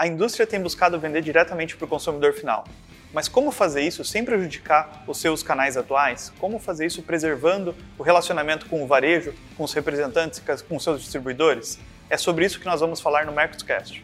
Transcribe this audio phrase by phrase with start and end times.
[0.00, 2.64] A indústria tem buscado vender diretamente para o consumidor final.
[3.12, 6.32] Mas como fazer isso sem prejudicar os seus canais atuais?
[6.40, 11.02] Como fazer isso preservando o relacionamento com o varejo, com os representantes, com os seus
[11.02, 11.78] distribuidores?
[12.08, 14.02] É sobre isso que nós vamos falar no Mercoscast.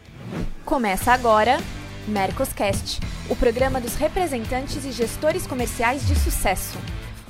[0.63, 1.57] Começa agora
[2.07, 6.77] Mercoscast, o programa dos representantes e gestores comerciais de sucesso.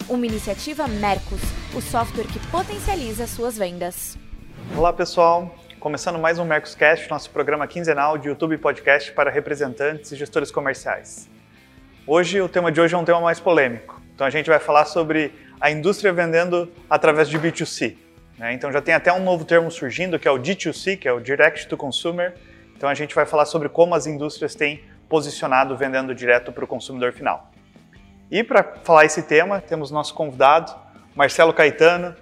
[0.10, 1.40] Uma iniciativa Mercos,
[1.74, 4.18] o software que potencializa suas vendas.
[4.76, 10.12] Olá pessoal, começando mais um Mercoscast, nosso programa quinzenal de YouTube e podcast para representantes
[10.12, 11.30] e gestores comerciais.
[12.06, 14.02] Hoje, o tema de hoje é um tema mais polêmico.
[14.16, 17.96] Então, a gente vai falar sobre a indústria vendendo através de B2C.
[18.40, 18.54] Né?
[18.54, 21.20] Então, já tem até um novo termo surgindo, que é o D2C, que é o
[21.20, 22.34] Direct to Consumer.
[22.76, 26.68] Então, a gente vai falar sobre como as indústrias têm posicionado vendendo direto para o
[26.68, 27.52] consumidor final.
[28.32, 30.74] E para falar esse tema, temos nosso convidado,
[31.16, 32.16] Marcelo Caetano.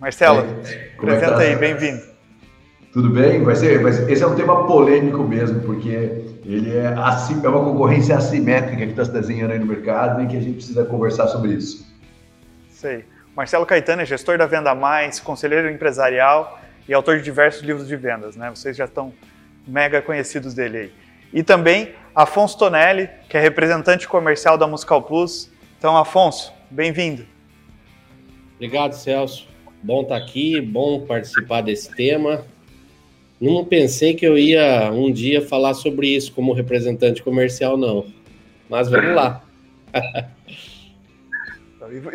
[0.00, 1.40] Marcelo, é, apresenta tá?
[1.40, 2.13] aí, bem-vindo.
[2.94, 3.42] Tudo bem?
[3.42, 7.64] Vai ser, ser, esse é um tema polêmico mesmo, porque ele é, assim, é uma
[7.64, 11.26] concorrência assimétrica que está se desenhando aí no mercado e que a gente precisa conversar
[11.26, 11.84] sobre isso.
[12.70, 13.04] Sei.
[13.36, 17.96] Marcelo Caetano é gestor da Venda Mais, conselheiro empresarial e autor de diversos livros de
[17.96, 18.48] vendas, né?
[18.54, 19.12] Vocês já estão
[19.66, 20.92] mega conhecidos dele aí.
[21.32, 25.50] E também Afonso Tonelli, que é representante comercial da Musical Plus.
[25.76, 27.26] Então, Afonso, bem-vindo.
[28.54, 29.48] Obrigado, Celso.
[29.82, 32.44] Bom estar aqui, bom participar desse tema.
[33.44, 38.06] Não pensei que eu ia um dia falar sobre isso como representante comercial, não.
[38.70, 39.42] Mas vamos lá.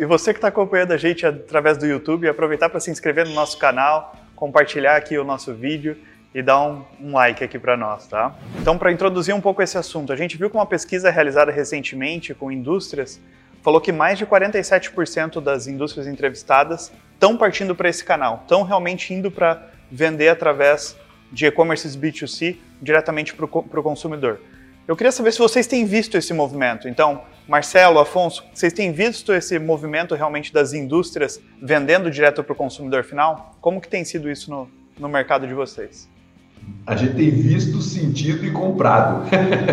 [0.00, 3.32] e você que está acompanhando a gente através do YouTube, aproveitar para se inscrever no
[3.32, 5.96] nosso canal, compartilhar aqui o nosso vídeo
[6.34, 8.36] e dar um, um like aqui para nós, tá?
[8.60, 12.34] Então, para introduzir um pouco esse assunto, a gente viu que uma pesquisa realizada recentemente
[12.34, 13.20] com indústrias
[13.62, 19.14] falou que mais de 47% das indústrias entrevistadas estão partindo para esse canal, estão realmente
[19.14, 20.96] indo para vender através
[21.32, 24.40] de e-commerces B2C diretamente para o consumidor.
[24.90, 26.88] Eu queria saber se vocês têm visto esse movimento.
[26.88, 32.56] Então, Marcelo, Afonso, vocês têm visto esse movimento realmente das indústrias vendendo direto para o
[32.56, 33.56] consumidor final?
[33.60, 36.08] Como que tem sido isso no, no mercado de vocês?
[36.86, 39.28] A gente tem visto, sentido e comprado.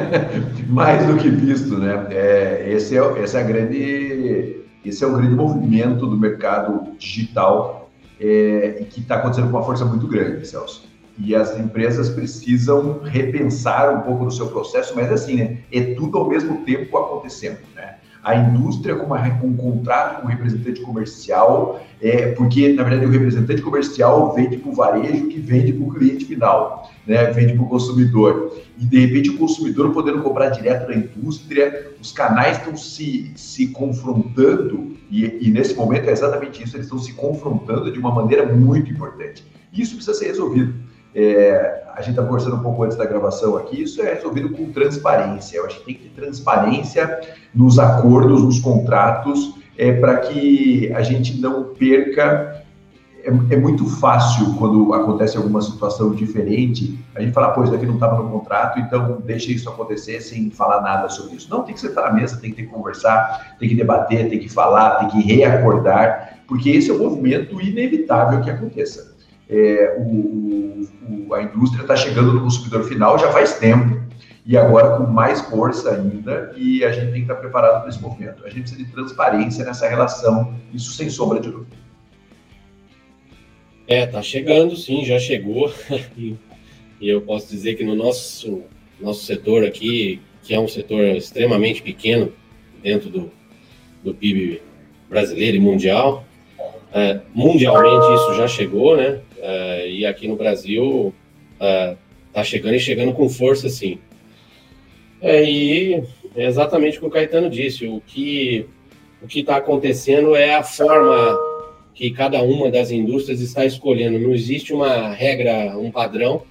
[0.69, 2.07] Mais do que visto, né?
[2.11, 7.89] É, esse, é, esse, é a grande, esse é o grande movimento do mercado digital
[8.19, 10.86] é, que está acontecendo com uma força muito grande, Celso
[11.17, 16.17] e as empresas precisam repensar um pouco do seu processo, mas assim, né, é tudo
[16.17, 17.95] ao mesmo tempo acontecendo, né?
[18.23, 23.05] A indústria com, uma, com um contrato com o representante comercial, é, porque, na verdade,
[23.05, 27.53] o representante comercial vende para o varejo que vende para o cliente final, né, vende
[27.53, 28.53] para o consumidor.
[28.77, 33.67] E, de repente, o consumidor podendo comprar direto da indústria, os canais estão se, se
[33.67, 38.45] confrontando, e, e nesse momento é exatamente isso, eles estão se confrontando de uma maneira
[38.45, 39.45] muito importante.
[39.71, 40.73] Isso precisa ser resolvido.
[41.19, 44.71] É, a gente está conversando um pouco antes da gravação aqui, isso é resolvido com
[44.71, 45.57] transparência.
[45.57, 47.21] Eu acho que tem que ter transparência
[47.55, 52.63] nos acordos, nos contratos, é, para que a gente não perca.
[53.23, 57.85] É, é, muito fácil quando acontece alguma situação diferente, a gente fala, pô, isso daqui
[57.85, 61.49] não estava no contrato, então deixa isso acontecer sem falar nada sobre isso.
[61.49, 64.47] Não, tem que sentar na mesa, tem que que conversar, tem que debater, tem que
[64.47, 69.06] falar, tem que reacordar, porque esse é o movimento inevitável que aconteça
[69.49, 73.97] é, o, o, a indústria está chegando no consumidor final já faz tempo
[74.45, 78.01] e agora com mais força ainda, e a gente tem que estar preparado para esse
[78.01, 78.45] movimento.
[78.45, 81.75] A gente precisa de transparência nessa relação, isso sem sombra de dúvida.
[83.85, 85.69] É, tá chegando, sim, já chegou.
[86.15, 86.37] e
[87.01, 88.63] eu posso dizer que no nosso,
[89.01, 92.31] nosso setor aqui, que é um setor extremamente pequeno
[92.81, 93.29] dentro do,
[94.01, 94.61] do PIB
[95.09, 96.25] brasileiro e mundial,
[96.93, 99.19] é, mundialmente isso já chegou, né?
[99.37, 101.13] Uh, e aqui no Brasil
[101.53, 103.99] está uh, chegando e chegando com força, sim.
[105.21, 106.03] É, e
[106.35, 107.87] é exatamente o que o Caetano disse.
[107.87, 108.65] O que
[109.21, 111.37] o que está acontecendo é a forma
[111.95, 114.19] que cada uma das indústrias está escolhendo.
[114.19, 116.43] Não existe uma regra, um padrão,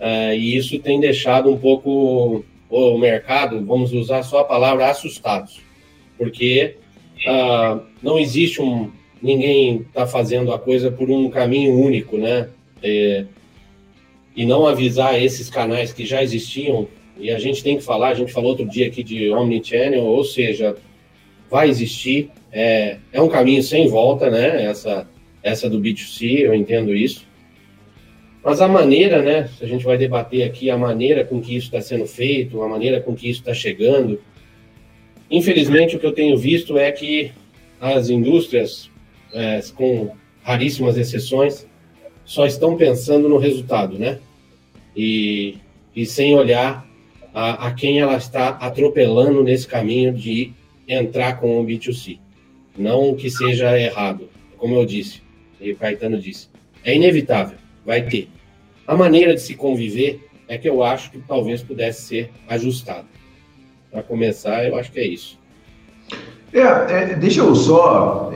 [0.00, 5.60] uh, e isso tem deixado um pouco o mercado, vamos usar só a palavra, assustados,
[6.18, 6.76] porque
[7.24, 8.90] uh, não existe um,
[9.24, 12.50] ninguém está fazendo a coisa por um caminho único, né?
[12.82, 13.24] É,
[14.36, 16.86] e não avisar esses canais que já existiam,
[17.18, 20.22] e a gente tem que falar, a gente falou outro dia aqui de Omnichannel, ou
[20.24, 20.76] seja,
[21.50, 24.66] vai existir, é, é um caminho sem volta, né?
[24.66, 25.08] Essa,
[25.42, 27.26] essa do B2C, eu entendo isso.
[28.44, 29.48] Mas a maneira, né?
[29.62, 33.00] A gente vai debater aqui a maneira com que isso está sendo feito, a maneira
[33.00, 34.20] com que isso está chegando.
[35.30, 37.32] Infelizmente, o que eu tenho visto é que
[37.80, 38.90] as indústrias
[39.34, 41.66] é, com raríssimas exceções,
[42.24, 44.18] só estão pensando no resultado, né?
[44.96, 45.58] E,
[45.94, 46.86] e sem olhar
[47.34, 50.52] a, a quem ela está atropelando nesse caminho de
[50.86, 52.18] entrar com o B2C.
[52.76, 55.22] Não que seja errado, como eu disse,
[55.60, 56.48] e o Caetano disse.
[56.84, 58.28] É inevitável, vai ter.
[58.86, 63.06] A maneira de se conviver é que eu acho que talvez pudesse ser ajustado.
[63.90, 65.38] Para começar, eu acho que é isso.
[66.52, 68.30] É, é deixa eu só.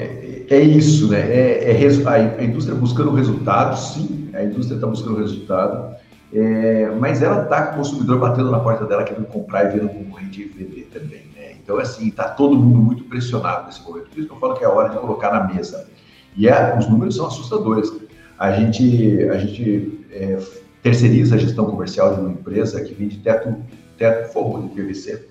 [0.50, 1.20] É, isso, né?
[1.20, 5.94] É, é, a indústria buscando resultado, sim, a indústria está buscando resultado,
[6.32, 9.88] é, mas ela está com o consumidor batendo na porta dela, querendo comprar e vendo
[9.88, 11.22] concorrente vender também.
[11.36, 11.52] Né?
[11.62, 14.08] Então, assim, está todo mundo muito pressionado nesse momento.
[14.08, 15.86] Por isso que eu falo que é hora de colocar na mesa.
[16.34, 17.92] E é, os números são assustadores.
[18.38, 20.38] A gente, a gente é,
[20.82, 23.54] terceiriza a gestão comercial de uma empresa que vende teto,
[23.98, 25.26] teto forro de PVC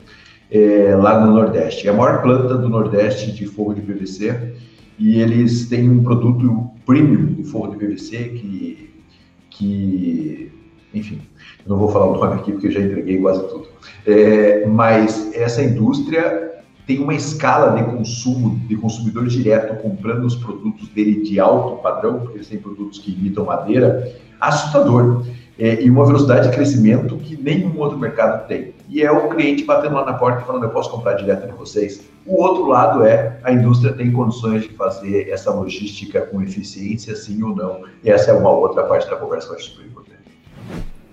[0.51, 1.87] é, lá no Nordeste.
[1.87, 4.55] É a maior planta do Nordeste de forro de PVC
[4.97, 8.89] e eles têm um produto premium de forro de PVC que,
[9.49, 10.51] que
[10.93, 11.21] enfim,
[11.65, 13.67] não vou falar o nome aqui porque eu já entreguei quase tudo.
[14.05, 16.47] É, mas essa indústria
[16.85, 22.19] tem uma escala de consumo de consumidor direto comprando os produtos dele de alto padrão,
[22.19, 25.25] porque eles têm produtos que imitam madeira, assustador.
[25.59, 28.73] É, e uma velocidade de crescimento que nenhum outro mercado tem.
[28.87, 31.53] E é o cliente batendo lá na porta e falando: eu posso comprar direto de
[31.53, 32.01] vocês.
[32.25, 37.41] O outro lado é a indústria tem condições de fazer essa logística com eficiência, sim
[37.43, 37.83] ou não.
[38.03, 40.17] E essa é uma outra parte da conversa que eu acho super importante.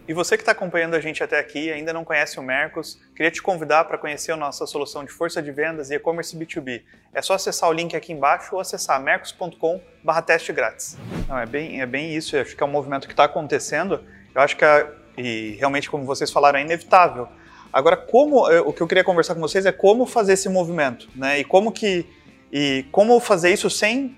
[0.06, 3.00] E você que está acompanhando a gente até aqui e ainda não conhece o Mercos,
[3.16, 6.82] queria te convidar para conhecer a nossa solução de força de vendas e e-commerce B2B.
[7.12, 9.80] É só acessar o link aqui embaixo ou acessar mercos.com
[10.26, 10.98] teste grátis.
[11.26, 14.00] Não, é bem, é bem isso, acho que é um movimento que está acontecendo.
[14.34, 14.86] Eu acho que, é,
[15.16, 17.26] e realmente, como vocês falaram, é inevitável.
[17.74, 21.40] Agora, como o que eu queria conversar com vocês é como fazer esse movimento, né?
[21.40, 22.06] E como que
[22.52, 24.16] e como fazer isso sem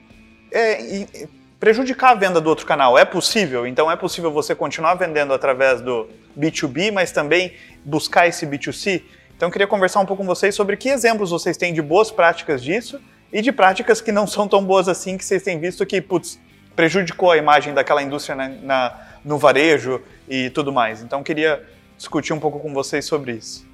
[0.53, 1.07] é,
[1.59, 2.99] prejudicar a venda do outro canal.
[2.99, 3.67] É possível?
[3.67, 6.07] Então é possível você continuar vendendo através do
[6.39, 9.03] B2B, mas também buscar esse B2C?
[9.35, 12.11] Então eu queria conversar um pouco com vocês sobre que exemplos vocês têm de boas
[12.11, 13.01] práticas disso
[13.33, 16.39] e de práticas que não são tão boas assim, que vocês têm visto que, putz,
[16.75, 21.03] prejudicou a imagem daquela indústria na, na, no varejo e tudo mais.
[21.03, 21.63] Então queria
[21.97, 23.67] discutir um pouco com vocês sobre isso.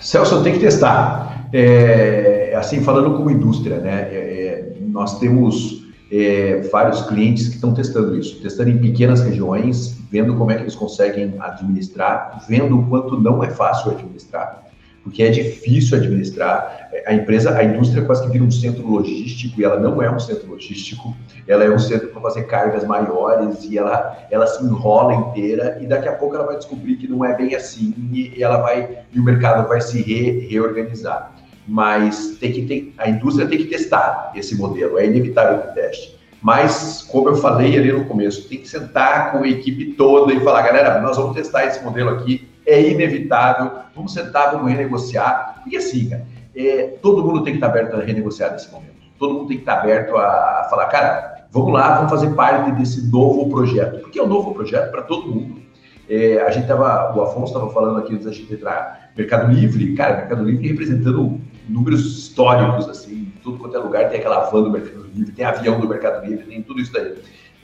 [0.00, 1.48] Celso, tem que testar.
[1.52, 4.08] É, assim, falando como indústria, né?
[4.10, 9.96] É, é nós temos é, vários clientes que estão testando isso, testando em pequenas regiões,
[10.10, 14.63] vendo como é que eles conseguem administrar, vendo o quanto não é fácil administrar,
[15.04, 16.88] porque é difícil administrar.
[17.06, 20.18] A empresa, a indústria quase que vira um centro logístico e ela não é um
[20.18, 21.14] centro logístico,
[21.46, 25.86] ela é um centro para fazer cargas maiores e ela, ela se enrola inteira e
[25.86, 29.20] daqui a pouco ela vai descobrir que não é bem assim e ela vai e
[29.20, 31.34] o mercado vai se re, reorganizar
[31.66, 36.14] mas tem que ter, a indústria tem que testar esse modelo, é inevitável que teste.
[36.42, 40.40] Mas, como eu falei ali no começo, tem que sentar com a equipe toda e
[40.40, 45.62] falar, galera, nós vamos testar esse modelo aqui, é inevitável, vamos sentar, vamos renegociar.
[45.66, 46.24] E assim, cara,
[46.56, 48.94] é, todo mundo tem que estar aberto a renegociar nesse momento.
[49.18, 53.10] Todo mundo tem que estar aberto a falar, cara, vamos lá, vamos fazer parte desse
[53.10, 54.00] novo projeto.
[54.00, 55.62] Porque é um novo projeto para todo mundo.
[56.08, 59.94] É, a gente tava, o Afonso estava falando aqui antes da gente entrar, Mercado Livre,
[59.94, 64.70] cara, Mercado Livre representando números históricos, assim, tudo quanto é lugar tem aquela van do
[64.70, 67.14] Mercado Livre, tem avião do Mercado Livre, tem tudo isso daí.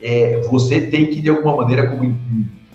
[0.02, 2.18] É, você tem que, de alguma maneira, como.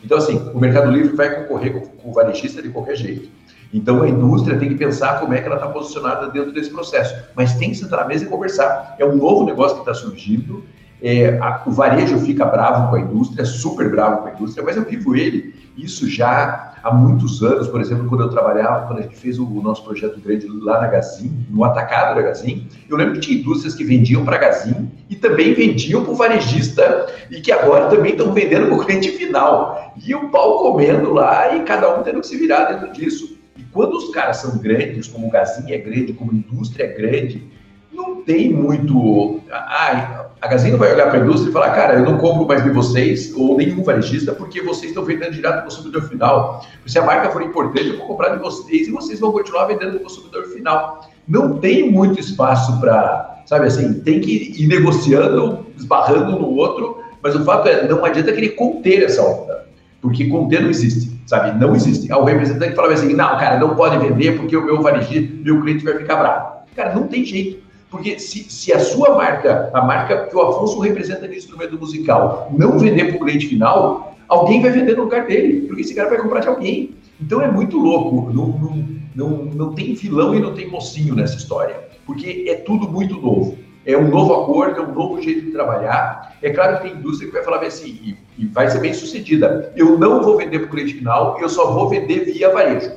[0.05, 3.27] Então, assim, o Mercado Livre vai concorrer com, com o varejista de qualquer jeito.
[3.73, 7.15] Então, a indústria tem que pensar como é que ela está posicionada dentro desse processo.
[7.35, 8.95] Mas tem que sentar na mesa e conversar.
[8.99, 10.63] É um novo negócio que está surgindo.
[11.01, 14.77] É, a, o varejo fica bravo com a indústria, super bravo com a indústria, mas
[14.77, 19.01] eu vivo ele, isso já há muitos anos, por exemplo, quando eu trabalhava, quando a
[19.01, 23.15] gente fez o, nosso projeto grande lá na Gazin, no atacado da Gazin, eu lembro
[23.15, 27.41] que tinha indústrias que vendiam para a Gazin e também vendiam para o varejista e
[27.41, 29.93] que agora também estão vendendo para o cliente final.
[30.05, 33.35] E o pau comendo lá e cada um tendo que se virar dentro disso.
[33.57, 36.87] E quando os caras são grandes, como o Gazin é grande, como a indústria é
[36.87, 37.43] grande,
[37.91, 39.41] não tem muito.
[39.51, 42.63] Ah, a Gazino vai olhar para a indústria e falar, cara, eu não compro mais
[42.63, 46.63] de vocês ou nenhum varejista porque vocês estão vendendo direto para o consumidor final.
[46.85, 49.93] Se a marca for importante, eu vou comprar de vocês e vocês vão continuar vendendo
[49.93, 51.09] para o consumidor final.
[51.27, 57.35] Não tem muito espaço para, sabe assim, tem que ir negociando, esbarrando no outro, mas
[57.35, 59.65] o fato é, não adianta querer conter essa onda,
[59.99, 61.59] porque conter não existe, sabe?
[61.59, 62.11] Não existe.
[62.13, 65.83] O representante falava assim, não, cara, não pode vender porque o meu varejista, meu cliente
[65.83, 66.55] vai ficar bravo.
[66.75, 67.64] Cara, não tem jeito.
[67.89, 72.51] Porque se, se a sua marca, a marca que o Afonso representa no instrumento musical,
[72.57, 76.09] não vender para o cliente final, alguém vai vender no lugar dele, porque esse cara
[76.09, 76.95] vai comprar de alguém.
[77.21, 81.37] Então é muito louco, não, não, não, não tem vilão e não tem mocinho nessa
[81.37, 83.57] história, porque é tudo muito novo.
[83.85, 86.35] é um novo acordo, é um novo jeito de trabalhar.
[86.41, 89.71] É claro que tem indústria que vai falar assim, e, e vai ser bem sucedida.
[89.75, 92.91] Eu não vou vender para o cliente final, eu só vou vender via varejo.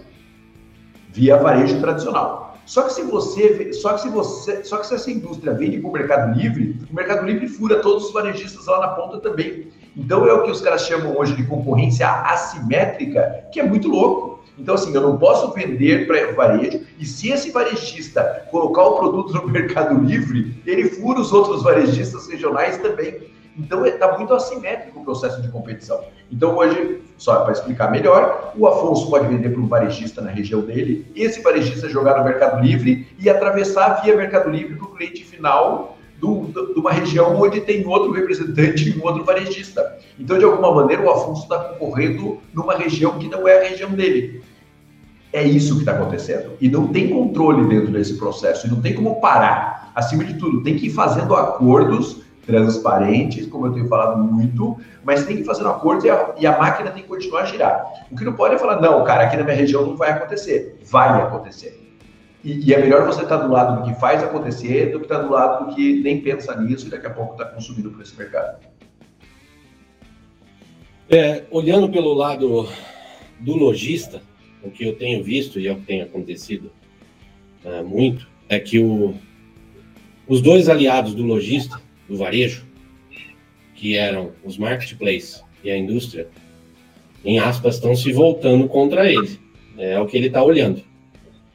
[1.12, 2.57] Via varejo tradicional.
[2.68, 5.88] Só que se você, só que se você, só que se essa indústria vende para
[5.88, 9.68] o Mercado Livre, o Mercado Livre fura todos os varejistas lá na ponta também.
[9.96, 14.40] Então é o que os caras chamam hoje de concorrência assimétrica, que é muito louco.
[14.58, 19.32] Então, assim, eu não posso vender para varejo, e se esse varejista colocar o produto
[19.32, 23.30] no Mercado Livre, ele fura os outros varejistas regionais também.
[23.58, 26.00] Então, está muito assimétrico o processo de competição.
[26.30, 30.60] Então, hoje, só para explicar melhor, o Afonso pode vender para um varejista na região
[30.60, 35.24] dele, esse varejista jogar no Mercado Livre e atravessar via Mercado Livre para o cliente
[35.24, 39.98] final de uma região onde tem outro representante e um outro varejista.
[40.18, 43.90] Então, de alguma maneira, o Afonso está concorrendo numa região que não é a região
[43.90, 44.42] dele.
[45.32, 46.52] É isso que está acontecendo.
[46.60, 48.66] E não tem controle dentro desse processo.
[48.66, 49.92] E não tem como parar.
[49.94, 55.26] Acima de tudo, tem que ir fazendo acordos transparentes, como eu tenho falado muito, mas
[55.26, 57.84] tem que fazer um acordo e a, e a, máquina tem que continuar a girar.
[58.10, 60.80] O que não pode é falar, não, cara, aqui na minha região não vai acontecer.
[60.86, 61.78] Vai acontecer.
[62.42, 65.04] E, e, é melhor você estar tá do lado do que faz acontecer do que
[65.04, 67.90] estar tá do lado do que nem pensa nisso e daqui a pouco está consumindo
[67.90, 68.58] por esse mercado.
[71.10, 72.66] É, olhando pelo lado
[73.38, 74.22] do lojista,
[74.62, 76.72] o que eu tenho visto e é o que tem acontecido
[77.62, 79.14] é, muito, é que o,
[80.26, 81.78] os dois aliados do lojista,
[82.08, 82.66] do varejo,
[83.74, 86.28] que eram os marketplaces e a indústria,
[87.24, 89.38] em aspas, estão se voltando contra ele.
[89.76, 90.82] É o que ele está olhando.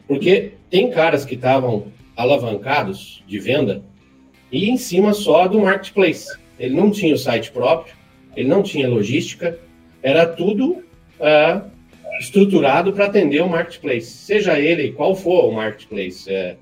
[0.07, 3.83] Porque tem caras que estavam alavancados de venda
[4.51, 6.37] e em cima só do marketplace.
[6.59, 7.95] Ele não tinha o site próprio,
[8.35, 9.59] ele não tinha logística,
[10.01, 10.83] era tudo
[11.19, 11.69] uh,
[12.19, 16.55] estruturado para atender o marketplace, seja ele qual for o marketplace, é,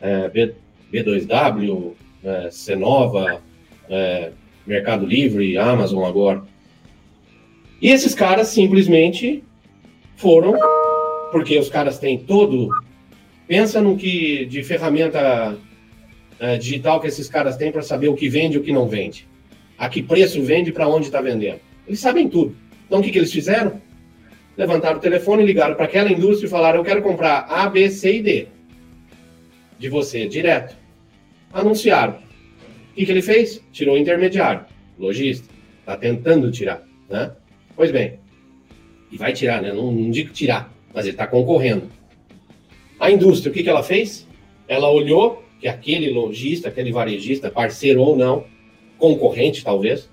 [0.00, 0.54] é, B,
[0.92, 1.92] B2W,
[2.24, 3.42] é, Cenova,
[3.88, 4.32] é,
[4.66, 6.42] Mercado Livre, Amazon agora.
[7.80, 9.42] E esses caras simplesmente
[10.16, 10.54] foram,
[11.32, 12.70] porque os caras têm todo
[13.52, 15.58] Pensa no que de ferramenta
[16.38, 18.88] é, digital que esses caras têm para saber o que vende e o que não
[18.88, 19.28] vende.
[19.76, 21.60] A que preço vende para onde está vendendo.
[21.86, 22.56] Eles sabem tudo.
[22.86, 23.80] Então o que, que eles fizeram?
[24.56, 28.16] Levantaram o telefone, ligaram para aquela indústria e falaram: Eu quero comprar A, B, C
[28.16, 28.46] e D
[29.78, 30.74] de você, direto.
[31.52, 32.14] Anunciaram.
[32.14, 33.62] O que, que ele fez?
[33.72, 34.64] Tirou o intermediário,
[34.98, 35.48] lojista.
[35.80, 36.82] Está tentando tirar.
[37.08, 37.32] Né?
[37.76, 38.18] Pois bem,
[39.10, 39.72] e vai tirar, né?
[39.72, 41.90] Não, não digo tirar, mas ele está concorrendo.
[42.98, 44.26] A indústria, o que, que ela fez?
[44.66, 48.44] Ela olhou que aquele lojista, aquele varejista, parceiro ou não,
[48.98, 50.08] concorrente talvez,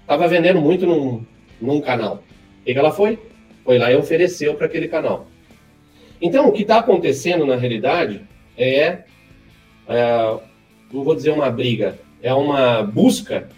[0.00, 1.24] estava vendendo muito num,
[1.60, 2.22] num canal.
[2.60, 3.18] O que, que ela foi?
[3.64, 5.26] Foi lá e ofereceu para aquele canal.
[6.20, 8.22] Então, o que está acontecendo na realidade
[8.56, 8.98] é,
[9.88, 10.38] é,
[10.92, 13.48] não vou dizer uma briga, é uma busca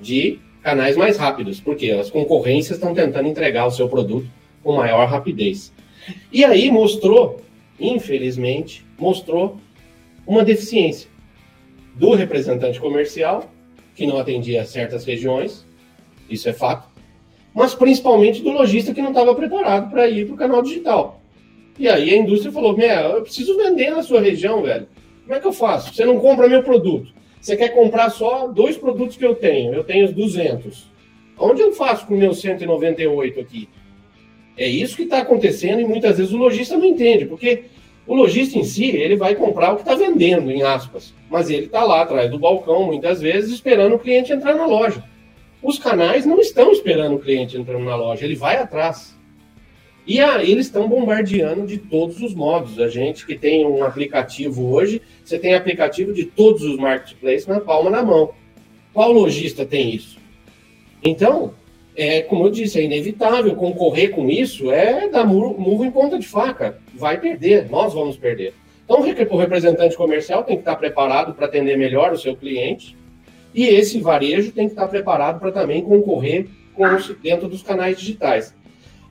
[0.00, 4.28] de canais mais rápidos, porque as concorrências estão tentando entregar o seu produto
[4.62, 5.72] com maior rapidez.
[6.32, 7.40] E aí mostrou
[7.80, 9.56] infelizmente, mostrou
[10.26, 11.08] uma deficiência
[11.94, 13.50] do representante comercial,
[13.96, 15.66] que não atendia certas regiões,
[16.28, 16.88] isso é fato,
[17.54, 21.20] mas principalmente do lojista que não estava preparado para ir para o canal digital.
[21.78, 24.86] E aí a indústria falou: eu preciso vender na sua região, velho.
[25.30, 25.94] Como é que eu faço?
[25.94, 27.12] Você não compra meu produto.
[27.40, 29.72] Você quer comprar só dois produtos que eu tenho.
[29.72, 30.90] Eu tenho os 200.
[31.38, 33.68] Onde eu faço com o meu 198 aqui?
[34.58, 37.62] É isso que está acontecendo e muitas vezes o lojista não entende, porque
[38.08, 41.66] o lojista em si, ele vai comprar o que está vendendo, em aspas, mas ele
[41.66, 45.04] está lá atrás do balcão, muitas vezes, esperando o cliente entrar na loja.
[45.62, 49.16] Os canais não estão esperando o cliente entrando na loja, ele vai atrás.
[50.10, 52.80] E eles estão bombardeando de todos os modos.
[52.80, 57.60] A gente que tem um aplicativo hoje, você tem aplicativo de todos os marketplaces na
[57.60, 58.32] palma da mão.
[58.92, 60.18] Qual lojista tem isso?
[61.00, 61.54] Então,
[61.94, 63.54] é, como eu disse, é inevitável.
[63.54, 66.80] Concorrer com isso é dar murro em ponta de faca.
[66.92, 68.52] Vai perder, nós vamos perder.
[68.84, 72.96] Então, o representante comercial tem que estar preparado para atender melhor o seu cliente
[73.54, 77.96] e esse varejo tem que estar preparado para também concorrer com os, dentro dos canais
[77.96, 78.58] digitais.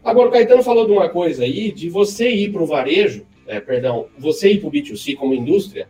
[0.04, 3.60] Agora, o Caetano falou de uma coisa aí, de você ir para o varejo, é,
[3.60, 5.88] perdão, você ir para o B2C como indústria,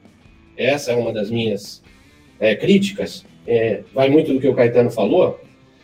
[0.58, 1.84] essa é uma das minhas
[2.40, 5.40] é, críticas, é, vai muito do que o Caetano falou,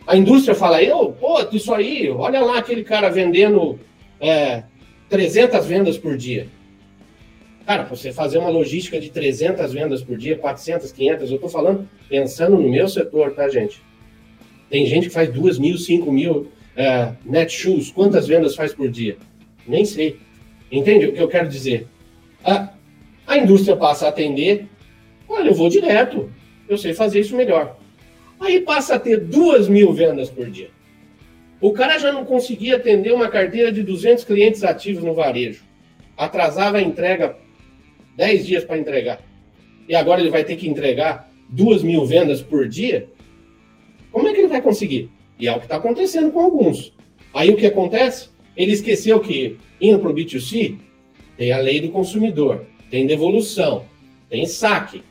[0.07, 3.79] a indústria fala, eu, pô, isso aí, olha lá aquele cara vendendo
[4.19, 4.63] é,
[5.09, 6.47] 300 vendas por dia.
[7.65, 11.89] Cara, você fazer uma logística de 300 vendas por dia, 400, 500, eu tô falando
[12.07, 13.81] pensando no meu setor, tá, gente?
[14.69, 17.91] Tem gente que faz 2 mil, 5 mil é, net shoes.
[17.91, 19.17] Quantas vendas faz por dia?
[19.67, 20.19] Nem sei.
[20.71, 21.87] Entende o que eu quero dizer?
[22.43, 22.73] A,
[23.27, 24.67] a indústria passa a atender
[25.27, 26.31] Olha, eu vou direto.
[26.67, 27.77] Eu sei fazer isso melhor.
[28.39, 30.69] Aí passa a ter duas mil vendas por dia.
[31.61, 35.63] O cara já não conseguia atender uma carteira de 200 clientes ativos no varejo.
[36.17, 37.37] Atrasava a entrega
[38.15, 39.21] 10 dias para entregar.
[39.87, 43.07] E agora ele vai ter que entregar duas mil vendas por dia.
[44.11, 45.09] Como é que ele vai conseguir?
[45.39, 46.93] E é o que está acontecendo com alguns.
[47.33, 48.29] Aí o que acontece?
[48.55, 50.77] Ele esqueceu que, indo para o B2C,
[51.37, 53.85] tem a lei do consumidor, tem devolução,
[54.29, 55.03] tem saque.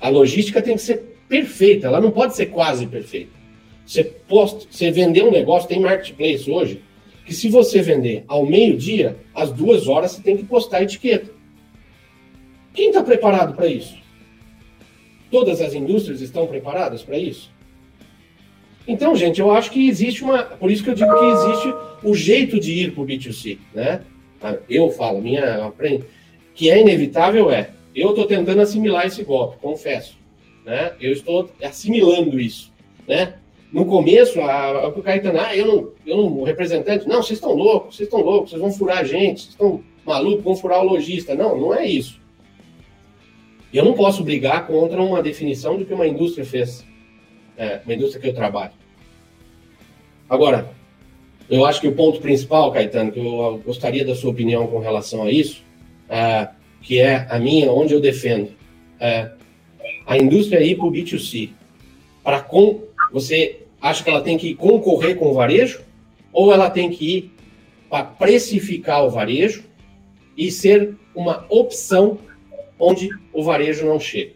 [0.00, 3.30] A logística tem que ser perfeita, ela não pode ser quase perfeita.
[3.86, 6.82] Você, posta, você vender um negócio, tem marketplace hoje,
[7.24, 11.30] que se você vender ao meio-dia, às duas horas você tem que postar a etiqueta.
[12.74, 13.96] Quem está preparado para isso?
[15.30, 17.52] Todas as indústrias estão preparadas para isso?
[18.90, 20.42] Então, gente, eu acho que existe uma.
[20.42, 23.56] Por isso que eu digo que existe o jeito de ir para o B2C.
[23.72, 24.00] Né?
[24.42, 25.72] Ah, eu falo, minha
[26.56, 27.70] que é inevitável é.
[27.94, 30.18] Eu estou tentando assimilar esse golpe, confesso.
[30.66, 30.92] Né?
[31.00, 32.72] Eu estou assimilando isso.
[33.06, 33.34] Né?
[33.72, 37.52] No começo, a, o Caetano, ah, eu não, eu não, o representante, não, vocês estão
[37.52, 40.88] loucos, vocês estão loucos, vocês vão furar a gente, vocês estão malucos, vão furar o
[40.88, 41.36] lojista.
[41.36, 42.20] Não, não é isso.
[43.72, 46.84] Eu não posso brigar contra uma definição de que uma indústria fez,
[47.56, 48.79] é, uma indústria que eu trabalho.
[50.30, 50.70] Agora,
[51.50, 55.24] eu acho que o ponto principal, Caetano, que eu gostaria da sua opinião com relação
[55.24, 55.64] a isso,
[56.08, 56.48] é,
[56.80, 58.52] que é a minha, onde eu defendo,
[59.00, 59.32] é,
[60.06, 61.50] a indústria ir para o B2C,
[62.22, 65.80] para com você acha que ela tem que concorrer com o varejo
[66.32, 67.32] ou ela tem que ir
[67.88, 69.64] para precificar o varejo
[70.36, 72.18] e ser uma opção
[72.78, 74.34] onde o varejo não chega.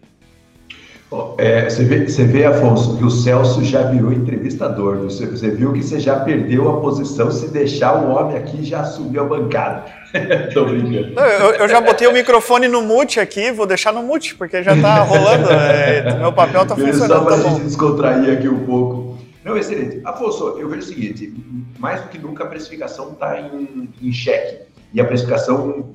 [1.38, 4.98] É, você, vê, você vê, Afonso, que o Celso já virou entrevistador.
[4.98, 7.30] Você, você, viu que você já perdeu a posição.
[7.30, 9.84] Se deixar o homem aqui, já subiu a bancada.
[10.54, 11.18] Tô brincando.
[11.18, 14.80] Eu, eu, já botei o microfone no mute aqui, vou deixar no mute, porque já
[14.80, 15.50] tá rolando.
[15.50, 17.08] É, meu papel tá funcionando.
[17.08, 19.18] Só para a tá gente descontrair aqui um pouco.
[19.44, 20.00] Não, excelente.
[20.04, 21.34] Afonso, eu vejo o seguinte:
[21.78, 24.64] mais do que nunca a precificação está em, em xeque.
[24.92, 25.94] E a precificação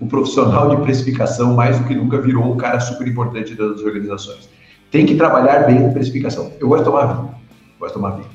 [0.00, 4.48] o profissional de precificação, mais do que nunca, virou um cara super importante das organizações.
[4.90, 6.50] Tem que trabalhar bem a precificação.
[6.58, 7.34] Eu gosto de tomar vinho.
[7.78, 8.30] Gosto de tomar vinho.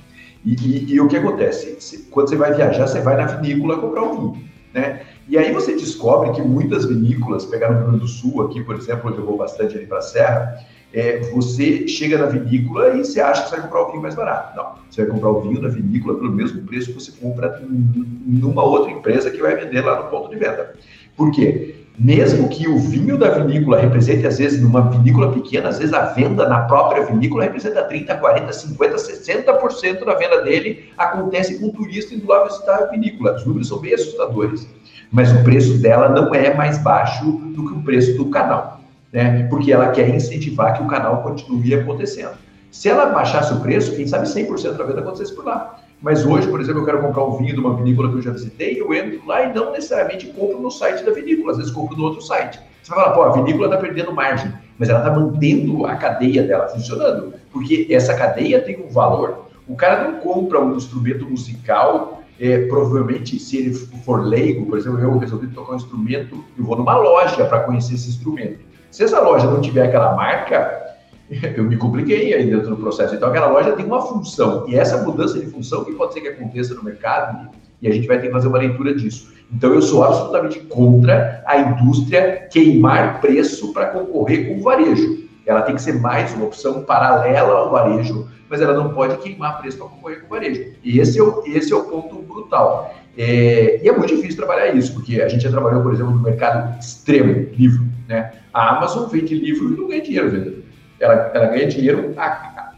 [0.45, 2.07] E, e, e o que acontece?
[2.11, 4.45] Quando você vai viajar, você vai na vinícola comprar um vinho.
[4.73, 5.01] Né?
[5.27, 8.75] E aí você descobre que muitas vinícolas, pegar no Rio Grande do Sul, aqui, por
[8.75, 10.59] exemplo, onde eu vou bastante ali para a Serra,
[10.93, 14.15] é, você chega na vinícola e você acha que você vai comprar o vinho mais
[14.15, 14.55] barato.
[14.55, 18.63] Não, você vai comprar o vinho na vinícola pelo mesmo preço que você compra numa
[18.63, 20.73] outra empresa que vai vender lá no ponto de venda.
[21.15, 21.75] Por quê?
[21.97, 26.07] Mesmo que o vinho da vinícola represente, às vezes, numa vinícola pequena, às vezes a
[26.07, 31.71] venda na própria vinícola representa 30, 40, 50, 60% da venda dele acontece com o
[31.71, 33.35] turista indo lá visitar a vinícola.
[33.35, 34.67] Os números são bem assustadores.
[35.09, 38.81] Mas o preço dela não é mais baixo do que o preço do canal,
[39.13, 39.47] né?
[39.49, 42.33] Porque ela quer incentivar que o canal continue acontecendo.
[42.71, 45.79] Se ela baixasse o preço, quem sabe 100% da venda acontecesse por lá.
[46.01, 48.31] Mas hoje, por exemplo, eu quero comprar um vinho de uma vinícola que eu já
[48.31, 51.97] visitei, eu entro lá e não necessariamente compro no site da vinícola, às vezes compro
[51.97, 52.59] no outro site.
[52.83, 56.43] Você vai falar, pô, a vinícola está perdendo margem, mas ela está mantendo a cadeia
[56.43, 59.45] dela funcionando, porque essa cadeia tem um valor.
[59.67, 64.99] O cara não compra um instrumento musical, é, provavelmente, se ele for leigo, por exemplo,
[64.99, 68.59] eu resolvi tocar um instrumento, eu vou numa loja para conhecer esse instrumento.
[68.91, 70.84] Se essa loja não tiver aquela marca,
[71.55, 73.15] eu me compliquei aí dentro do processo.
[73.15, 76.27] Então, aquela loja tem uma função, e essa mudança de função que pode ser que
[76.27, 77.49] aconteça no mercado,
[77.81, 79.33] e a gente vai ter que fazer uma leitura disso.
[79.53, 85.25] Então, eu sou absolutamente contra a indústria queimar preço para concorrer com o varejo.
[85.45, 89.59] Ela tem que ser mais uma opção paralela ao varejo, mas ela não pode queimar
[89.59, 90.73] preço para concorrer com o varejo.
[90.83, 92.95] E esse é o, esse é o ponto brutal.
[93.17, 96.21] É, e é muito difícil trabalhar isso, porque a gente já trabalhou, por exemplo, no
[96.21, 97.85] mercado extremo, livro.
[98.07, 98.31] Né?
[98.53, 100.64] A Amazon vende livro e não ganha dinheiro vendendo.
[100.99, 102.13] Ela, ela ganha dinheiro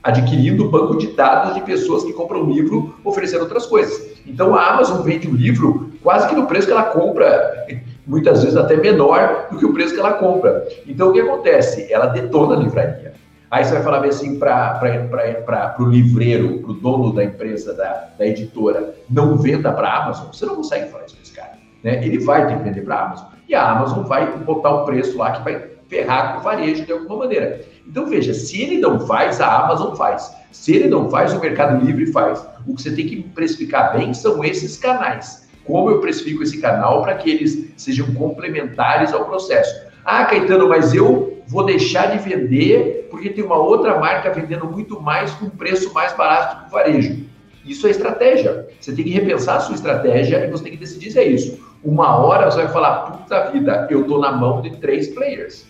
[0.03, 4.17] adquirindo banco de dados de pessoas que compram livro oferecendo outras coisas.
[4.25, 7.67] Então a Amazon vende o livro quase que no preço que ela compra,
[8.06, 10.65] muitas vezes até menor do que o preço que ela compra.
[10.88, 11.91] Então o que acontece?
[11.91, 13.13] Ela detona a livraria.
[13.49, 18.10] Aí você vai falar bem assim para o livreiro, para o dono da empresa, da,
[18.17, 21.53] da editora, não venda para a Amazon, você não consegue falar isso para esse cara.
[21.82, 22.06] Né?
[22.06, 23.27] Ele vai ter que vender para a Amazon.
[23.47, 26.91] E a Amazon vai botar o preço lá que vai ferrar com o varejo de
[26.91, 27.65] alguma maneira.
[27.88, 30.36] Então veja, se ele não faz, a Amazon faz.
[30.52, 32.45] Se ele não faz, o Mercado Livre faz.
[32.65, 35.47] O que você tem que precificar bem são esses canais.
[35.63, 39.88] Como eu precifico esse canal para que eles sejam complementares ao processo.
[40.04, 45.02] Ah, Caetano, mas eu vou deixar de vender porque tem uma outra marca vendendo muito
[45.02, 47.26] mais com preço mais barato que o varejo.
[47.65, 48.67] Isso é estratégia.
[48.80, 51.60] Você tem que repensar a sua estratégia e você tem que decidir se é isso.
[51.84, 55.65] Uma hora você vai falar, puta vida, eu estou na mão de três players.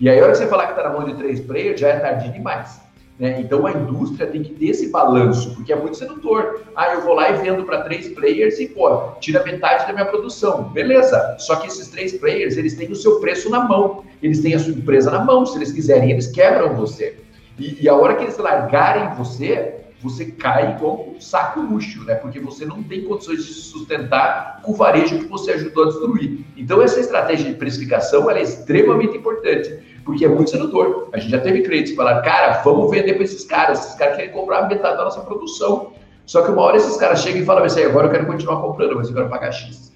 [0.00, 1.88] E aí, a hora que você falar que está na mão de três players, já
[1.88, 2.80] é tarde demais.
[3.18, 3.38] Né?
[3.38, 6.62] Então, a indústria tem que ter esse balanço, porque é muito sedutor.
[6.74, 10.06] Ah, eu vou lá e vendo para três players e, pô, tira metade da minha
[10.06, 10.70] produção.
[10.70, 11.36] Beleza.
[11.38, 14.02] Só que esses três players, eles têm o seu preço na mão.
[14.22, 15.44] Eles têm a sua empresa na mão.
[15.44, 17.18] Se eles quiserem, eles quebram você.
[17.58, 22.14] E, e a hora que eles largarem você, você cai igual um saco luxo, né?
[22.14, 25.86] Porque você não tem condições de se sustentar com o varejo que você ajudou a
[25.88, 26.40] destruir.
[26.56, 29.78] Então, essa estratégia de precificação é extremamente importante,
[30.10, 31.08] porque é muito sedutor.
[31.12, 34.16] A gente já teve clientes que falaram, cara, vamos vender para esses caras, esses caras
[34.16, 35.92] querem comprar metade da nossa produção.
[36.26, 38.96] Só que uma hora esses caras chegam e falam assim, agora eu quero continuar comprando,
[38.96, 39.92] mas eu quero pagar X.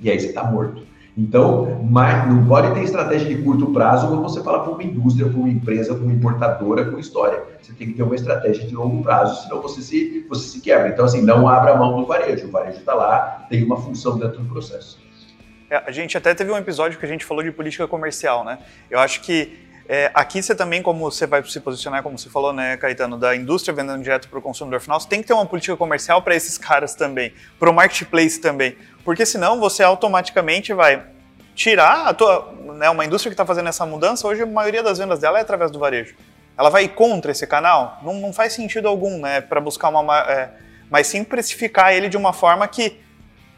[0.00, 0.82] E aí você está morto.
[1.18, 1.78] Então,
[2.28, 5.48] não pode ter estratégia de curto prazo quando você fala para uma indústria, para uma
[5.48, 7.42] empresa, para uma importadora com história.
[7.60, 10.88] Você tem que ter uma estratégia de longo prazo, senão você se, você se quebra.
[10.88, 12.48] Então, assim, não abra a mão do varejo.
[12.48, 14.98] O varejo está lá, tem uma função dentro do processo.
[15.70, 18.58] É, a gente até teve um episódio que a gente falou de política comercial, né?
[18.90, 22.52] Eu acho que é, aqui você também, como você vai se posicionar, como você falou,
[22.52, 25.46] né, Caetano, da indústria vendendo direto para o consumidor final, você tem que ter uma
[25.46, 31.04] política comercial para esses caras também, para o marketplace também, porque senão você automaticamente vai
[31.54, 34.98] tirar a tua, né, uma indústria que está fazendo essa mudança, hoje a maioria das
[34.98, 36.16] vendas dela é através do varejo.
[36.58, 38.00] Ela vai contra esse canal?
[38.02, 40.50] Não, não faz sentido algum, né, para buscar uma, é,
[40.90, 43.00] mas sim precificar ele de uma forma que